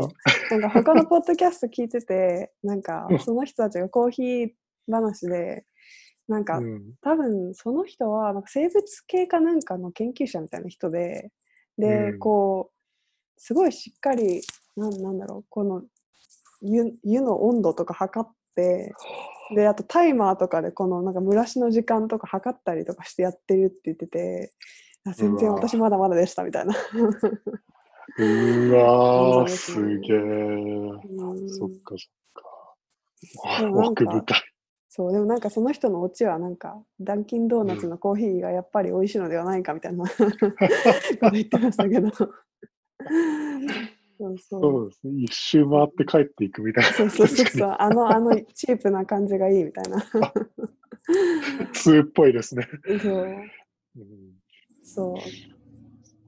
[0.50, 3.18] なんか他のポッドキャスト聞いてて、 なんかうん。
[3.18, 4.50] その人たちがコーヒー
[4.90, 5.64] 話で、
[6.28, 6.92] なんかうん。
[7.00, 11.30] 多分その人はなんか生物系かなんかの研究者みたいな人で、
[11.78, 12.18] で、うん。
[12.18, 14.42] こう、すごいしっかり、
[14.76, 15.82] なんなんだろう、この
[16.60, 18.92] 湯湯の温度とか測って、
[19.54, 24.52] で、あとタイマーとかでこのなんか蒸らしの時間とか測ったりとかしてやってるって言ってて、
[25.04, 26.74] あ全然私まだまだでしたみたいな。
[28.18, 30.16] うわすげえ。
[30.16, 30.24] う
[30.94, 31.98] んそっかそっ
[32.34, 32.76] か。
[33.70, 34.52] 奥深い。
[34.94, 42.10] そう、でもなんかその人のオチはなんか、ダンキンドーナツのコーヒーがやっぱり美味しいのではないかみたいな こと言ってましたけど。
[44.22, 44.60] そうそう。
[44.60, 45.22] そうですね。
[45.24, 46.92] 一周回って帰っていくみたいな。
[46.92, 49.96] そうそうそうそう、あの、あのチープな感じがいいみたいな。
[49.98, 50.02] に
[51.72, 52.68] 通っぽいですね。
[53.02, 53.26] そう、
[53.96, 54.32] うん。
[54.84, 55.18] そう、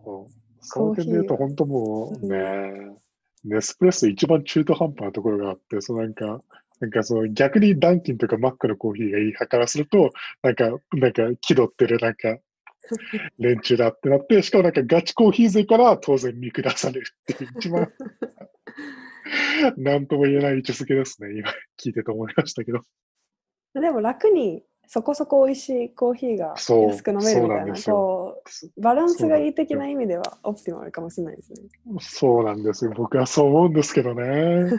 [0.05, 0.33] そう。
[0.61, 1.27] その点で言う。
[1.27, 2.27] と、コ本当もう。
[2.27, 2.27] う。
[2.27, 2.97] んね、
[3.45, 6.03] ネスプレッソ一番中途半端なところがあって、そう。
[6.03, 6.43] なんか、
[6.81, 10.11] なんかその逆にダンキンとかマックのコーヒーがいい派からすると、
[10.43, 12.37] なんか、なんか気取ってるなんか
[13.39, 17.93] 連中だってなって、しかもなんかガチコーヒー勢から当然見下されるっていう一番
[19.77, 21.39] なんとも言えない位置づけですね。
[21.39, 22.81] 今聞いてて思いましたけど。
[23.75, 28.43] でも楽にそこそこ美味しいコーヒーが安く飲めるみたいんな、こ
[28.77, 31.59] う、バランスがいい的な意味ではオプティマルかもしれないですね。
[32.01, 32.93] そうなんですよ。
[32.95, 34.25] 僕はそう思うんですけどね。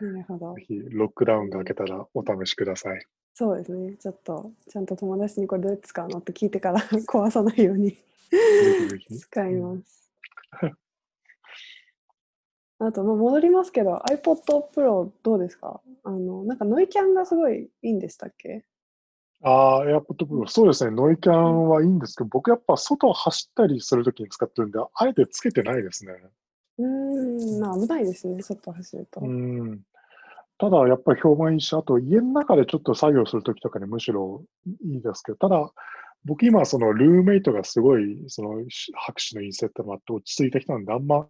[0.00, 0.62] なるほどぜ。
[0.66, 3.06] ひロックダウンが明けたらお試しください。
[3.34, 3.96] そうですね。
[3.96, 7.96] ちょっと、ちゃんと友達にこれどうやって使うのって聞いてから 壊さないように。
[9.18, 10.10] 使います。
[12.78, 14.42] あと、まあ、戻りますけど、iPod
[14.74, 15.80] Pro どうですか？
[16.04, 18.64] あの、なんかノイキャンがすごいいいんでしたっけ？
[19.42, 20.90] ああ、AirPod Pro、そうですね。
[20.90, 26.12] ノイキャンはいいんですけど、僕やっぱ外を走ったりするときに使ってるんで、あえてつけてないですね。
[26.78, 29.20] うーん、まあ危ないですね、外走ると。
[29.20, 29.84] うん。
[30.58, 34.44] ただ、やっぱり評判いいし、あと家の中でちょっと作業するときとかにむしろ
[34.84, 35.72] いいですけど、ただ、
[36.24, 38.62] 僕今、そのルームメイトがすごい、その
[38.94, 41.26] 拍手の陰性ってのもあって落ち着いた人なんで、あんま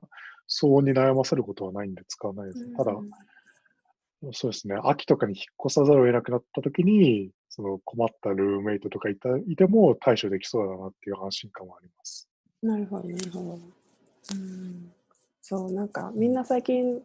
[0.49, 2.77] 騒音に悩ませることはないんで使わないです。
[2.77, 3.11] ただ、うん
[4.31, 4.77] そうですね。
[4.85, 12.29] 秋とかに引っ越さざるを得なくなったときに、その困ったルームメイトとかいたいても対処できそうだなっていう安心感はあります。
[12.63, 13.59] なるほど、なるほど。
[14.33, 14.93] うん、
[15.43, 17.03] そう、なんかみんな最近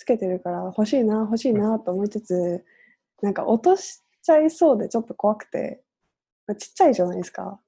[0.00, 2.64] つけてるから欲しいな、欲しいなと思いつつ、
[3.20, 5.82] なんか落としちゃいそうでちょっと怖くて、
[6.58, 7.60] ちっちゃいじゃないですか。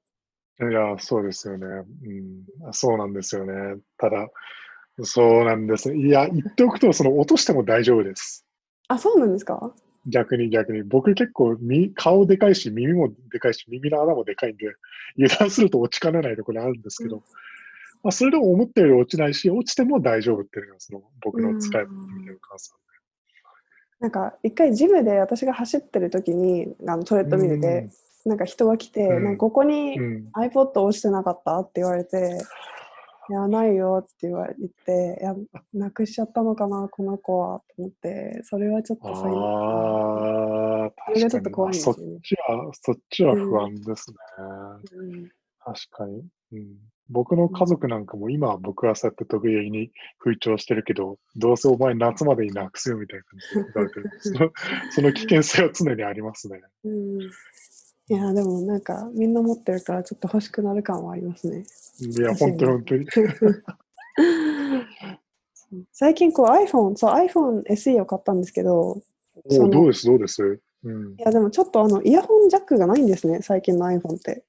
[0.59, 1.67] いや、そうですよね。
[1.67, 3.53] うん、そうなんですよね。
[3.99, 4.31] ただ、
[5.03, 5.95] そうなんです。
[5.95, 8.47] いや、言っておくと、その落としても大丈夫です。
[8.89, 9.75] あ、そうなんですか？
[10.07, 10.83] 逆に逆に。
[10.85, 14.67] 僕結構み顔でかいし、耳もでかいし、耳の穴もでかいんで、
[15.19, 17.23] 油断すると落ちかねないところあるんですけど、うん
[18.03, 21.91] まあ、それでも思ったより落ちないし、落ちても大丈夫っていうのが、その僕の使い感
[22.57, 22.75] 想。
[24.01, 27.89] なんか一回ジムで私が走ってる時にあのトレッドミルで、
[28.25, 29.25] なんか人が来て、うん。
[29.25, 32.39] なんかここにうん、うん iPod 落ちてなかったって言われて、
[33.31, 35.37] いや、ないよって言われて、いや、
[35.73, 42.03] なくしちゃったのかな、この子は、と思って、それはちょっと最ああ、それがちょっと確かに怖いんですよね。
[42.03, 44.17] そっちは、そっちは不安ですね。
[44.97, 46.79] うん確かに、うん。
[47.09, 54.11] 僕の家族なんかも今は僕はそうやって得意に吹聴してるけど、どうせお前夏までになくすよみたいな感じで言われてる。
[54.21, 54.51] その
[54.91, 56.63] その危険性は常にありますね。
[56.85, 57.19] うん
[58.09, 61.65] いや、でもなんか、みんな持ってるから、ちょっと欲しくなる感はありますね。
[62.01, 63.07] いや、本当に本当に。
[65.93, 69.01] 最近、こう iPhone、そう、iPhone SE を買ったんですけど、
[69.45, 70.61] おどうです、どうです？
[70.85, 71.15] うんい。
[71.19, 74.45] や、でもちょっとあの、イヤホンジャックがないんですね、最近の iPhone って。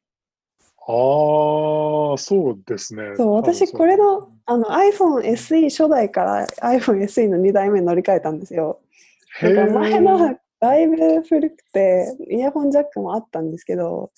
[0.85, 3.15] ああ、そうですね。
[3.15, 8.81] そう、私、これのあの iPhone SE 初代から iPhone SE の2代目に乗り換えたんですよ。
[9.39, 14.11] か前のだいぶ古くて、イヤホンジャックもあったんですけど、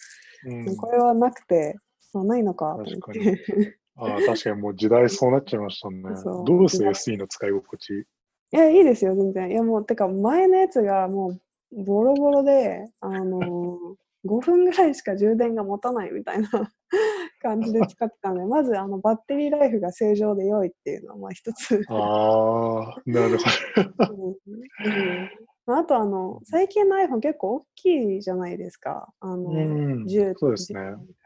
[0.46, 1.76] うんこれはなくて、
[2.14, 3.78] あないのか確かて。
[3.98, 6.04] ああ、確かにもう時代そうなっちゃいましたね。
[6.46, 7.94] どうです ?SE の使い心地。
[8.00, 8.06] い
[8.52, 9.50] や、いいですよ、全然。
[9.52, 11.38] いや、もう、てか、前のやつがも
[11.72, 13.96] う、ボロボロで、あのー、
[14.26, 16.50] 5分ぐらいしか充電が持たないみたいな
[17.42, 21.82] 感じで使ってたので、 まず、あの、バッテリーライフが正常で良いっていうのは、まあ、一つ。
[21.90, 24.38] ああ、なるほど。
[24.86, 25.30] うん
[25.68, 29.12] あ、あとあの、最近の iPhone 結構大きいじゃないですか。
[29.20, 30.80] あの、うん10そうですね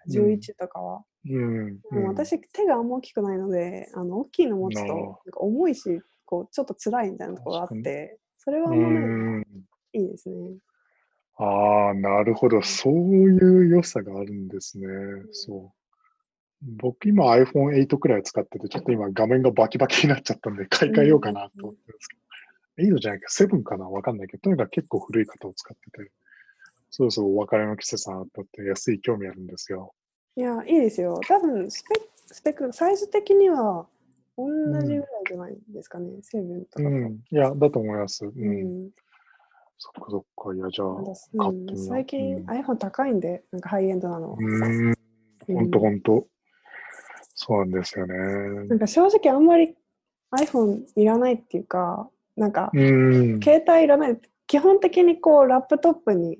[0.07, 1.03] 10 11とかは。
[1.29, 1.79] うん。
[1.81, 9.43] でも私、手があんま大きくないので、あの大きいの持つと、なんか重いし、こう、ちょっと辛いみたいなところがあっ確て、それはうあんまないん。
[9.93, 10.35] いいですね。
[11.39, 12.61] ああ、なるほど。
[12.61, 14.87] そういう良さがあるんですね。
[15.31, 15.79] そう。
[16.61, 22.95] 僕今 iPhone8 くらい使ってて、ちょっと今画面がバキバキになっちゃったんで、 買い替えようかなと思ってるんですけど。
[22.95, 26.11] 8じゃないか、7かなわかんないけど、とにかく結構古い型を使ってて、
[26.89, 29.93] そろそろお別れの季節だなと思って安い興味あるんですよ。
[30.35, 31.19] いや、いいですよ。
[31.25, 33.87] 多分スペック、スペック、サイズ的には
[34.37, 34.45] 同
[34.81, 36.89] じぐらいじゃないですかね、セブンとかと。
[36.89, 37.23] うん。
[37.31, 38.25] いや、だと思います。
[38.25, 38.33] う。
[38.35, 38.91] うんん
[39.79, 40.53] そっかそっか。
[40.53, 40.95] いや、じゃあ、
[41.43, 41.87] 買ってみよう。
[41.87, 44.37] 最近、iPhone 高いんで、なんかハイエンドなの。
[44.37, 44.93] うん。
[45.47, 46.27] ほんとほんと。
[47.33, 48.15] そうなんですよね。
[48.67, 49.73] なんか正直あんまり
[50.31, 53.39] iPhone いらないっていうか、なんかうん。
[53.41, 54.19] 携帯いらない。
[54.47, 56.37] 基本的にこうラップトップに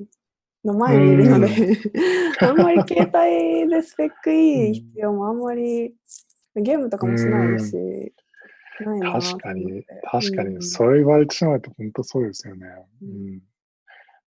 [0.66, 1.48] の前にいるので、
[2.42, 5.96] あんまり携帯でスペックいい必要もあんまり
[6.56, 8.14] ゲームとかもしないし、
[8.84, 12.68] 確かに、確かに、うんそれ言われてしまうと本当そうですよね。
[13.02, 13.42] ううん。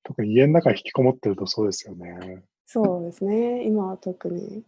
[0.04, 2.44] 特に家の中に引きこもってるとそうですよね。
[2.66, 4.64] そうですね、今は特に。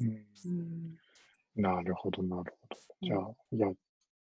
[0.00, 0.98] うん、うん
[1.56, 2.76] なるほど、なるほど。
[3.02, 3.68] じゃあ、いや、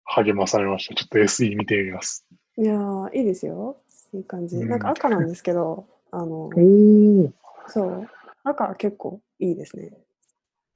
[0.03, 0.95] 励まされました。
[0.95, 2.26] ちょっと SE 見てみます。
[2.57, 3.78] いやー、いいですよ。
[4.13, 4.57] いい感じ。
[4.57, 6.49] うんなんか赤なんですけど、あの、
[7.67, 8.09] そう、
[8.43, 9.93] 赤は結構いいですね。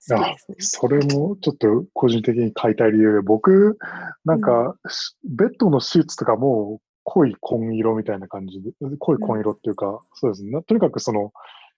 [0.10, 0.56] 好きあですね。
[0.60, 3.78] それもちょっと個人的に買いたい理由で、僕、
[4.26, 10.62] なんか、しベッドのシーツとかも濃い紺色みたいな感じで、濃い紺色っていうか、そうですね。
[10.64, 11.32] とにかくその、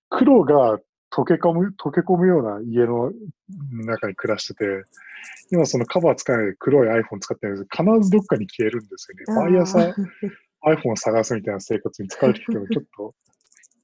[0.10, 0.80] 黒が
[1.12, 3.12] 溶け込む、溶け込むような家の
[3.86, 4.66] 中に暮らしてて、
[5.52, 9.52] 今そのカバー使わないで黒い iPhone 使ってるんですけど、必ずどっかに消えるんですよね。
[9.52, 9.80] 毎朝
[10.66, 13.16] iPhone を探すみたいな生活に疲れてきても、 ちょっと、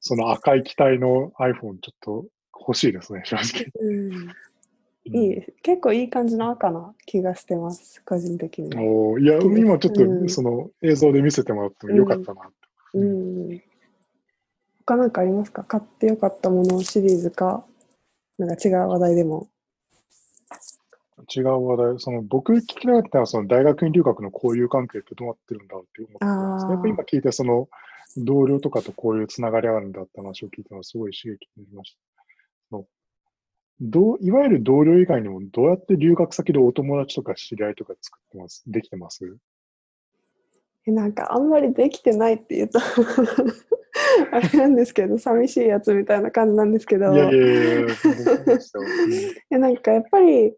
[0.02, 2.26] その赤い機体の iPhone ちょっと
[2.68, 3.72] 欲しいですね、正直。
[3.80, 4.34] うん
[5.06, 5.42] いい。
[5.62, 8.82] 結構いい感じの赤な気がしてます、個人的には。
[8.82, 12.98] おーいや、今ちょっうんとその映像で見せてもらってもよかったなって。
[13.00, 13.62] うん。
[14.86, 15.64] 他なんかありますか？
[15.66, 17.66] 買ってよかったものシリーズか、
[18.38, 19.50] なんか違う話題でも。
[21.36, 26.66] 違う話題、その僕聞きたかったのは、その大学院留学の交友関係ってどうなってるんだろうって思ってます。
[26.72, 27.68] やっぱ今聞いて、その
[28.18, 31.98] 同僚とかとこういうつながりあるんだって話を聞いたのはすごい刺激になりました。
[33.86, 38.64] どういわゆる同僚以外にもどうやって留学先でお友達とか知り合いとか作ってます？
[38.66, 39.38] できてます？
[40.88, 42.80] えなんかあんまりできてないって言うと
[44.32, 47.14] あれなんですけど寂しいやつみたいな感じなんですけど。
[47.14, 47.88] いやいやい
[49.50, 50.56] や、 なんかやっぱり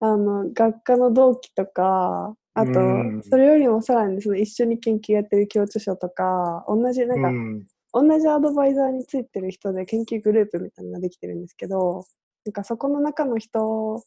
[0.00, 3.22] あの学科の同期とかあとうん。
[3.22, 7.66] それよりもさらにその一緒に研究やってる教授者とか同じなんか、うん。
[7.94, 12.06] 同じアドバイザーについてる人で研究グループみたいなのができてるんですけど
[12.44, 14.02] なんかそこの中の人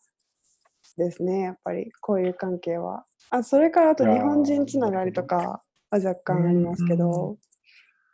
[0.97, 5.61] ですねやっぱりこういう関係はあそれからあと日本人つながりとかは
[5.91, 7.37] 若干ありますけど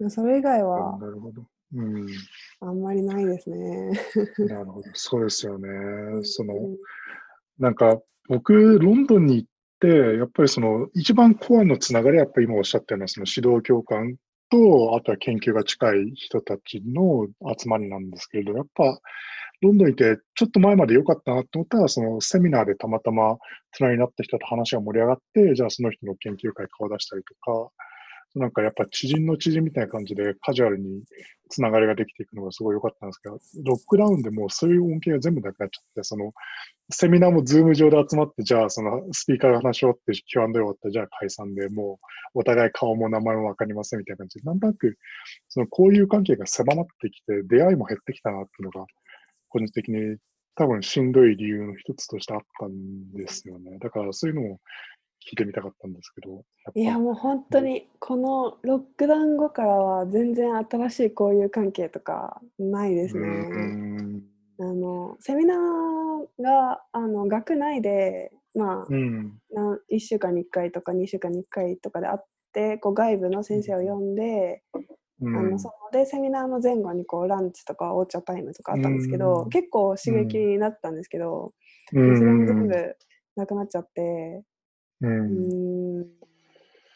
[0.10, 1.44] それ以外はなるほど。
[1.74, 2.08] うん。
[2.60, 3.92] あんまりないですね。
[4.40, 4.90] なるほど。
[4.94, 5.70] そうですよね。
[6.24, 6.78] その、うん
[7.62, 9.50] なんか、僕、ロンドンに行っ
[9.80, 14.16] て、やっぱりその、一番コアのつながりは、やっぱり今おっしゃったような、その指導教官
[14.50, 19.00] と、あとは研究が近い人たちの集まりなんですけれど、やっぱ、
[19.62, 23.38] ロンドンにいて、ちょっと前まで良かったなと思ったら、そのセミナーでたまたま
[23.72, 27.72] つながりになった人と話が盛り上がって、じゃあその人の研究会顔出したりとか、
[28.36, 31.04] なんかやっぱ知人の知人みたいな感じでカジュアルに
[31.50, 36.32] つながりができていくのがすごい良かったんですけど、ロックダウンでもうそういう恩恵が全部なくなっちゃって、その
[36.92, 42.00] セミナーもズーム上で集まって、じゃあそのスピーカーが話し終わって Q&A 終わったじゃあ解散でも
[42.36, 44.98] うお互い顔も名前もわかりませんみたいな感じで、なんとなく
[45.50, 48.86] その交友関係が狭まってきて、出会いも減ってきたなっていうのが、
[49.52, 50.18] 個人的に
[50.56, 53.78] 多分しんどい理由の一つとしてあったんですよね。
[53.80, 54.58] だからそういうのを
[55.22, 56.44] 聞いてみたかったんですけど。
[56.76, 63.28] いやもう本当にこのロックダウン後からは全然新しい交友関係とかないですね。
[63.28, 64.24] うん
[64.60, 69.40] あのセミナーがあの学内で、まあうん
[69.92, 74.62] 1週間に1回とか2週間に1回とかであってこう外部の先生を呼んで、
[75.22, 75.38] うん。
[75.38, 79.50] あのそのでセミナーの前後にこうランチとかお茶タイムとかあったんですけど、うん。
[79.50, 81.54] 結構刺激になったんですけど、
[81.94, 82.68] うそれも全ん。
[82.68, 82.96] 部
[83.36, 84.44] なくなっちゃって。
[85.02, 85.08] う。
[85.08, 86.08] うんーん。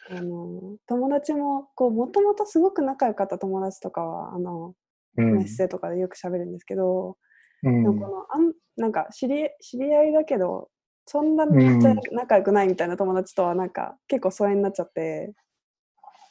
[0.08, 4.74] あの友達もこうもともとすごく仲良かった友達とかはあの、
[5.16, 5.34] うん。
[5.34, 7.16] メッセとかでよく喋るんですけど、
[7.62, 7.82] うん。
[7.82, 10.68] でもこのあんなんか知り知り合いだけど
[11.06, 15.32] そんなめっちゃ仲良くないみたいな友達とはなんか結構疎遠になっちゃって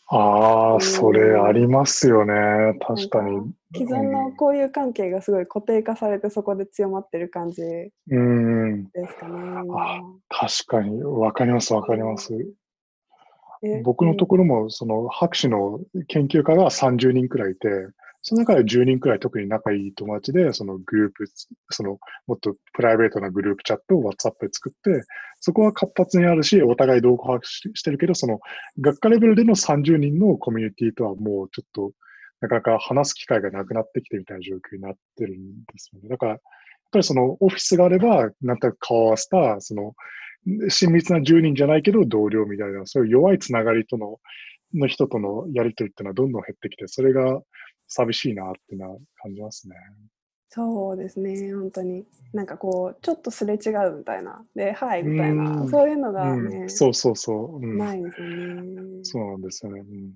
[0.08, 2.78] ああ、それありますよね。
[2.80, 3.54] 確かに。
[3.76, 8.88] 既存の交友関係がすごい固定化されてそこで強まってる感じでうん。
[8.94, 9.68] すかね。
[9.74, 12.34] あ確かに、わかります、わかります。
[13.64, 17.68] え僕のところも、その、博士の研究家が30人くらいいて、
[18.28, 21.26] その中で10人くらい特に仲いい友達で、そのグループ、
[21.70, 25.04] その、もっとプライベートなグループチャットを WhatsApp で作って、
[25.40, 28.40] そこは活発にあるし、お互い動向把握ししてるけど、その、
[28.82, 31.92] 学科レベルでの30人のコミュニティとはもうちょっと、
[32.42, 36.10] なかなか話す機会がなくなってきてみたいな状況になってるんですよね。
[36.10, 36.42] だから、やっ
[36.94, 39.94] ぱりそのオフィスがあれば、なんとなく顔を合わせた、その、
[40.70, 44.18] 親密な10人じゃないけど同僚みたいな、そういう弱いつながりとの、
[44.74, 47.40] の人とのやりとりっていうのはどんどん減ってきて、それが
[47.88, 49.76] 寂しいなっていうのは感じますね。
[50.50, 52.06] そうですね、本当に。
[52.32, 54.42] なんかこう、ちょっとすれ違うみたいな。
[54.56, 57.58] で、はいみたいな、うんそういうのがうねん、、そうそうそう。
[57.58, 59.04] うん、ないですよね。
[59.04, 59.82] そうなんですよね。
[59.82, 60.14] うん、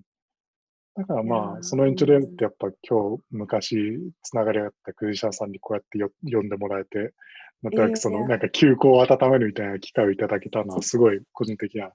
[0.96, 7.14] だからまあ、ーその延長でってやっぱ今日昔つながりがあったクリシャンさんにこうやってよ呼んでもらえて、
[7.62, 11.92] なんとなくそのなんか休校を温めるみたいな機会をいただけたのはすごい個人的な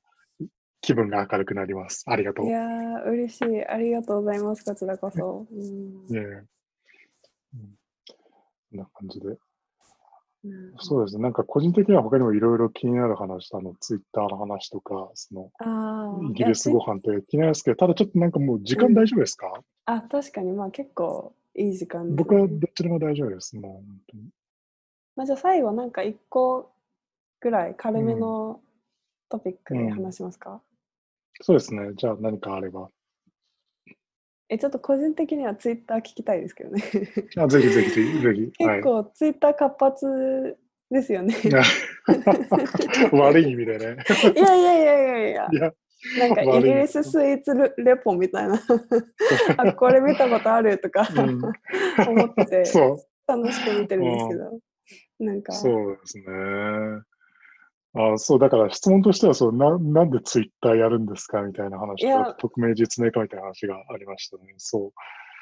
[0.84, 2.04] 気分が明るくなります。
[2.06, 2.46] ありがとう。
[2.46, 3.66] いやー、嬉しい。
[3.66, 5.46] ありがとうございます、こちらこそ。
[5.50, 5.64] うんい
[6.10, 6.46] えいえうん
[8.06, 9.28] こんな感じで。
[9.28, 9.38] うん
[10.78, 11.22] そうですね。
[11.22, 15.50] なんか個人的には他にもいろいろ気になる話、あの、ツイッターの話とか、その、
[16.30, 19.50] イギリスご飯って気になりますけど、ただちょっとなんかもう時間大丈夫ですか、
[19.86, 22.16] あ、確かに、まあ結構いい時間です、ね。
[22.16, 23.56] 僕はどっちでも大丈夫です。
[23.56, 24.24] もう本当に。
[25.16, 26.74] まあ、じゃあ最後なんか一個
[27.40, 28.60] ぐらい軽めの
[29.30, 30.60] トピックで話しますか、
[31.40, 31.92] そうですね。
[31.96, 32.88] じゃあ何かあれば。
[34.48, 36.82] え、ちょっと個人的にはツイッター聞きたいですけどね。
[37.36, 38.18] あぜひぜひぜひ。
[38.20, 38.82] ぜひ はい結。
[38.82, 40.56] 構ツイッター活発
[40.90, 41.34] ですよね。
[43.12, 43.96] 悪い意味でね。
[44.36, 45.54] いやいやいやいやいやい。
[45.56, 45.72] や、
[46.18, 48.60] なんかイギリススイーツレレポみたいな。
[49.56, 51.42] あ、これ見たことあるとかうん
[52.08, 52.98] 思ってそう。
[53.26, 54.60] 楽しく見てるんですけど。
[55.20, 56.24] なんか、そうですね。
[57.96, 61.42] あそう、だから質問としてはそうな、なんでツイッターやるんですか？
[61.42, 64.54] みたいな話と、匿名実名化みたいな話がありましたね。
[64.56, 64.92] そ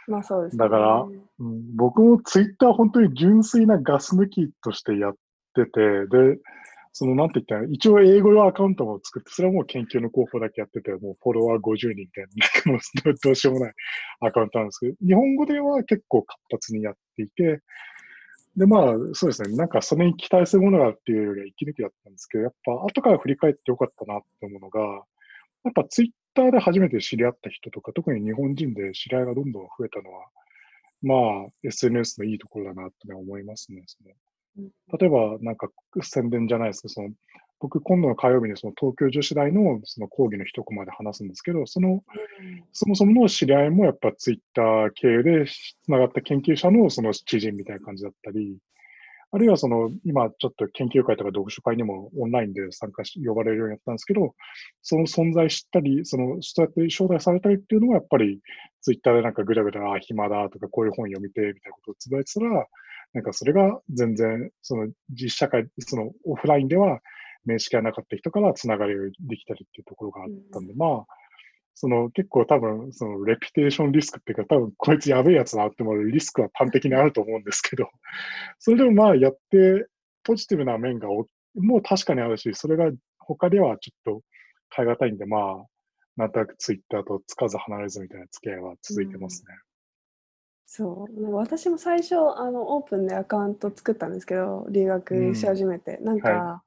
[0.09, 0.11] う。
[0.11, 0.59] まあそうです、ね。
[0.59, 5.15] だからうん、僕もツイッター本当に純粋なガス抜きとしてやっ
[5.55, 6.39] てて、で、
[6.93, 13.73] そのなんて言ったら、一応英語用アカウントも作って、それはもう研究の広報だけやってて、もうフォロワー50人みたもうどどうしようもない
[14.21, 17.61] アカウントなんですけど、日本語では結構活発にやっていて、
[18.57, 19.57] で、まあ、そうですね。
[19.57, 24.81] なんかそれに期待するものがっていうよりは息抜きだったんですけど、やっぱ後から振り返ってよかったなって思うのが、
[25.65, 30.27] やっぱツイッターで初めて知り合った人とか、特に日本人で知り合いがどんどん増えたのは、
[31.03, 31.15] ま
[31.49, 33.83] あ、SNS のいいところだなって思いますね。
[33.87, 35.71] そのうん例えば、なんか
[36.03, 37.09] 宣伝じゃないですけど、その
[37.63, 42.03] 僕、今度の火曜日にその東京女子大のその講義の一コマで話すんですけど、その
[42.73, 48.59] そもそもの知り合いもやっぱツイッター経由でつながった研究者のその知人みたいな感じだったり、
[49.31, 54.35] あるいはその今ちょっと研究会とか読書会にもオンラインで参加し、呼ばれるようになったんですけど、
[54.83, 58.41] その存在知ったり、そのそうやって招待されたりっていうのはやっぱり
[58.81, 62.67] ツイッターでなんかぐだぐだ、あ、暇だとかこういう本読みてみたいなことをつぶやいてたら、
[63.15, 67.01] なんかそれが全然その実社会、そのオフラインでは
[67.45, 71.07] 面識がなかった人からつながりができたりっていうところがあったんで、まあ、
[71.75, 77.89] その結構多分、そのレピュテーションリスクっていうか、多分こいつやべえやつだなって思うリスクは端的にあると思うんですけど、
[78.59, 79.87] それでもまあやって
[80.23, 84.23] ポジティブな面がおもう確かにあるし、それが他ではちょっと
[84.75, 85.67] 変え難いんで、まあ、
[86.17, 89.55] なんとなくツイッターとつかず離れずみたいな付き合いは続いてますね。
[90.67, 96.63] そうなんか私も最初あのオープンでアカウント作ったんですけど留学し始めて、なんか、は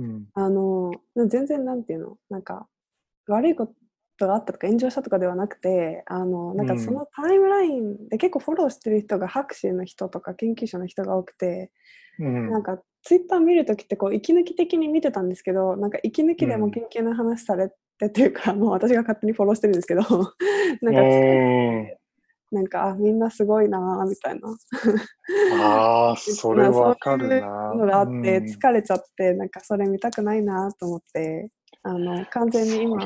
[0.00, 0.26] うん。
[0.34, 2.16] あのな全然なんていうの？
[2.30, 2.66] なんか
[3.28, 3.72] 悪いこ
[4.18, 11.70] とがあったとか炎上したとかではなくてあのなんかうんそのタイムラインで結構フォローしてる人が博士の人とか研究者の人が多くて、
[12.18, 12.50] うん。
[12.50, 20.00] なんかツイッター見るときってこう息抜き的に見てたんですけどなんか息抜きでも研究の話されてというか、もう私が勝手にフォローしてるんですけど
[20.80, 21.99] なんかうん
[22.50, 24.48] なんかあみんなすごいなーみたいな
[25.62, 27.46] ああ、それわかるな。
[27.46, 31.50] まあそういうのがあってうん疲れちゃってなんかそれ見たくないなと思って
[31.82, 32.98] あの完全に今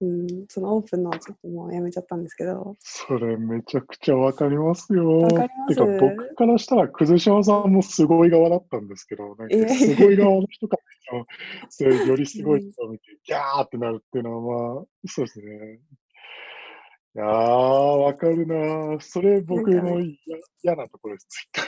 [0.00, 5.18] うん、そのオープンのちょっともうやめちゃったんですけどそれめちゃくちゃわかりますよ。
[5.18, 11.24] わかりますてか僕からしたら、葛島さんもすごい側だったんですけど、なんかすごい側の人から
[11.68, 15.80] それよりすごい人を見て、ギャーってなるっていうのは、まあ、そうですね。
[17.18, 19.00] いやー、わかるな。
[19.00, 20.16] それ僕の嫌
[20.62, 21.66] 嫌なところです、ツイッター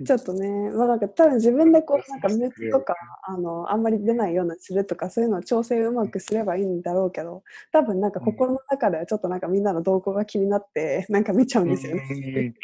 [0.00, 0.06] の。
[0.06, 12.54] ちょっとね、まあなんか多分自分でこう、 なんか熱とか、あの、あんまり出ないようなするとか、そういうのを調整うまくすればいいんだろうけど、多分なんか心の中ではちょっとなんかみんなの動向が気になって、 なんか見ちゃうんですよね。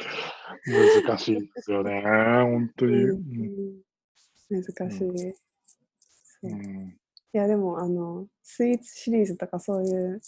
[1.06, 3.02] 難しいですよね、本当に。
[3.02, 3.82] うん、
[4.50, 5.34] 難しい。
[6.42, 6.92] うん、い
[7.32, 10.20] や、でも、あの、スイーツシリーズとかそういう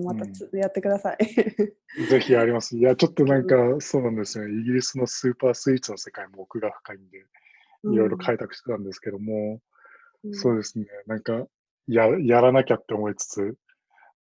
[0.00, 1.18] またつ、うん、やってください。
[2.08, 2.76] ぜひやります。
[2.76, 4.52] いや、ちょっとなんか、そうなんですね。
[4.60, 9.60] イギリスのスーパースイーツの世界も奥が深いんで、いろいろ開拓してたんですけども、
[10.24, 10.86] うん、そうですね。
[11.06, 11.46] なんか
[11.86, 13.54] や、やらなきゃって思いつつ、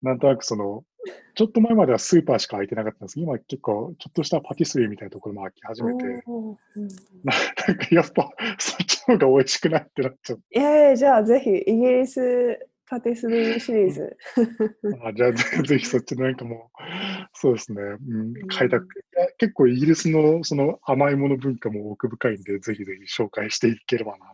[0.03, 0.85] なんとなくその、
[1.35, 6.59] ちょっと前まではスーパーしか開いてなかったんですけど、今結構、ちょっとしたパティスリーみたいなところも開き始めて、うん、
[7.25, 10.41] なんかやっぱ、そっちの方が美味しくないってなっちゃう。
[10.51, 10.61] え
[10.93, 12.59] えじゃあぜひ、イギリス
[12.91, 14.17] パティスリーシリーズ。
[15.07, 16.83] あじゃあ ぜひそっちなんかもう、
[17.35, 18.89] そうですね、うん、開拓、
[19.39, 24.31] 結構イギリスのその甘いもの文化も奥深いんで、ぜひぜひ紹介していければなっ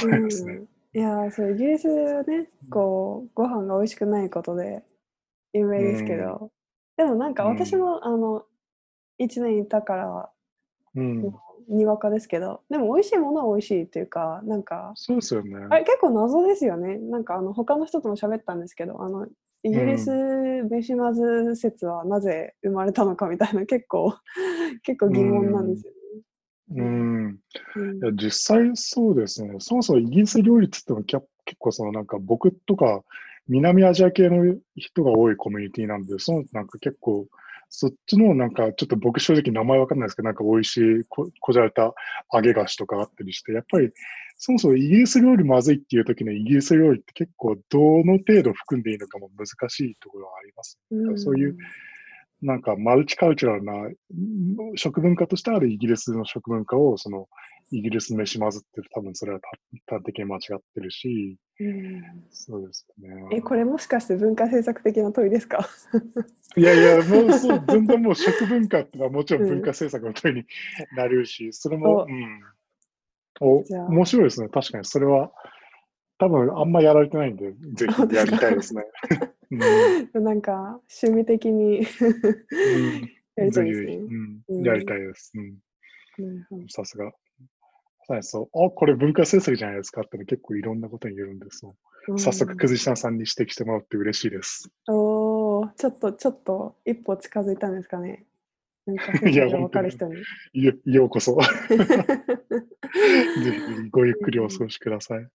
[0.00, 0.62] て思いますね。
[0.92, 4.82] いやそう、イギリスはね、こう、ご飯が美味しくないことで
[5.52, 6.50] 有名ですけど、
[6.96, 8.44] でもなんか私も、あの、
[9.20, 10.30] 1年いたから、
[10.96, 11.32] うん、
[11.68, 15.54] にわかですけどでも美味しいものは美味しいっていうかなんかそうですよね。
[15.70, 16.98] あれ結構謎ですよね。
[16.98, 19.26] なんかあの他の人とも喋ったんですけどあの
[19.62, 20.10] イギリス
[20.70, 24.14] 飯まず説はなぜ生まれたのかみたいな結構
[24.82, 25.98] 結構疑問なんですよね。
[26.70, 27.40] うん、
[27.76, 29.56] うん、いや実際そうですね。
[29.58, 33.02] そもそもイギリス料理って言っても結構そのなんか僕とか
[33.48, 37.26] 南アジア系の人が多いコミュニティなんで、そのなんか結構
[37.70, 41.92] そっちのなんか、ちょっと僕正直名前わかんないですけど、なんか美味しいここじゃれた
[42.32, 43.90] 揚げ菓子とかあったりして、やっぱり
[44.38, 50.78] そもそもイギリス料理まずいっていう時のイギリス料理って結構どの程度含んでいいのかも難しいところはあります。
[50.90, 51.56] うん、そういう
[52.40, 53.72] なんかマルチカルチュラルな
[54.76, 57.28] 食文化としてあるイギリスの食文化をその
[57.70, 59.40] イギリス飯混ずってる多分それは
[59.86, 63.08] 端的に間違ってるし、うん、そうですね。
[63.32, 65.68] え、これもしかして文化政策的な問いですか？
[66.56, 70.44] いやいや、もうそう全然もう食文化ってのはもちろん文化政策の問いに
[70.96, 72.12] なるし、それも、う。
[72.12, 72.40] ん、
[73.40, 74.48] お面白いですね。
[74.48, 75.30] 確かにそれは
[76.18, 78.82] 多分あんまやられてないんで、ぜひやりたいですね。
[80.14, 81.82] うん、 なんか趣味的に
[83.36, 83.96] やりたいですね。
[84.48, 85.32] うん、やりたいです。
[86.68, 87.12] さすが。
[88.22, 88.66] そう。
[88.66, 91.76] あ、これ文化政策じゃないですかって結構いろんなことに言えるんですよ。
[92.16, 94.70] 早速、くずしさんに指摘してもらって嬉しいです。
[94.88, 98.24] おお、ちょっと、ちょっと一歩近づいたんですかね。
[98.86, 100.22] なんか、いや、分かる人に。
[100.54, 101.36] よようこそ。
[101.68, 105.28] ぜひごゆっくりお過ごしください。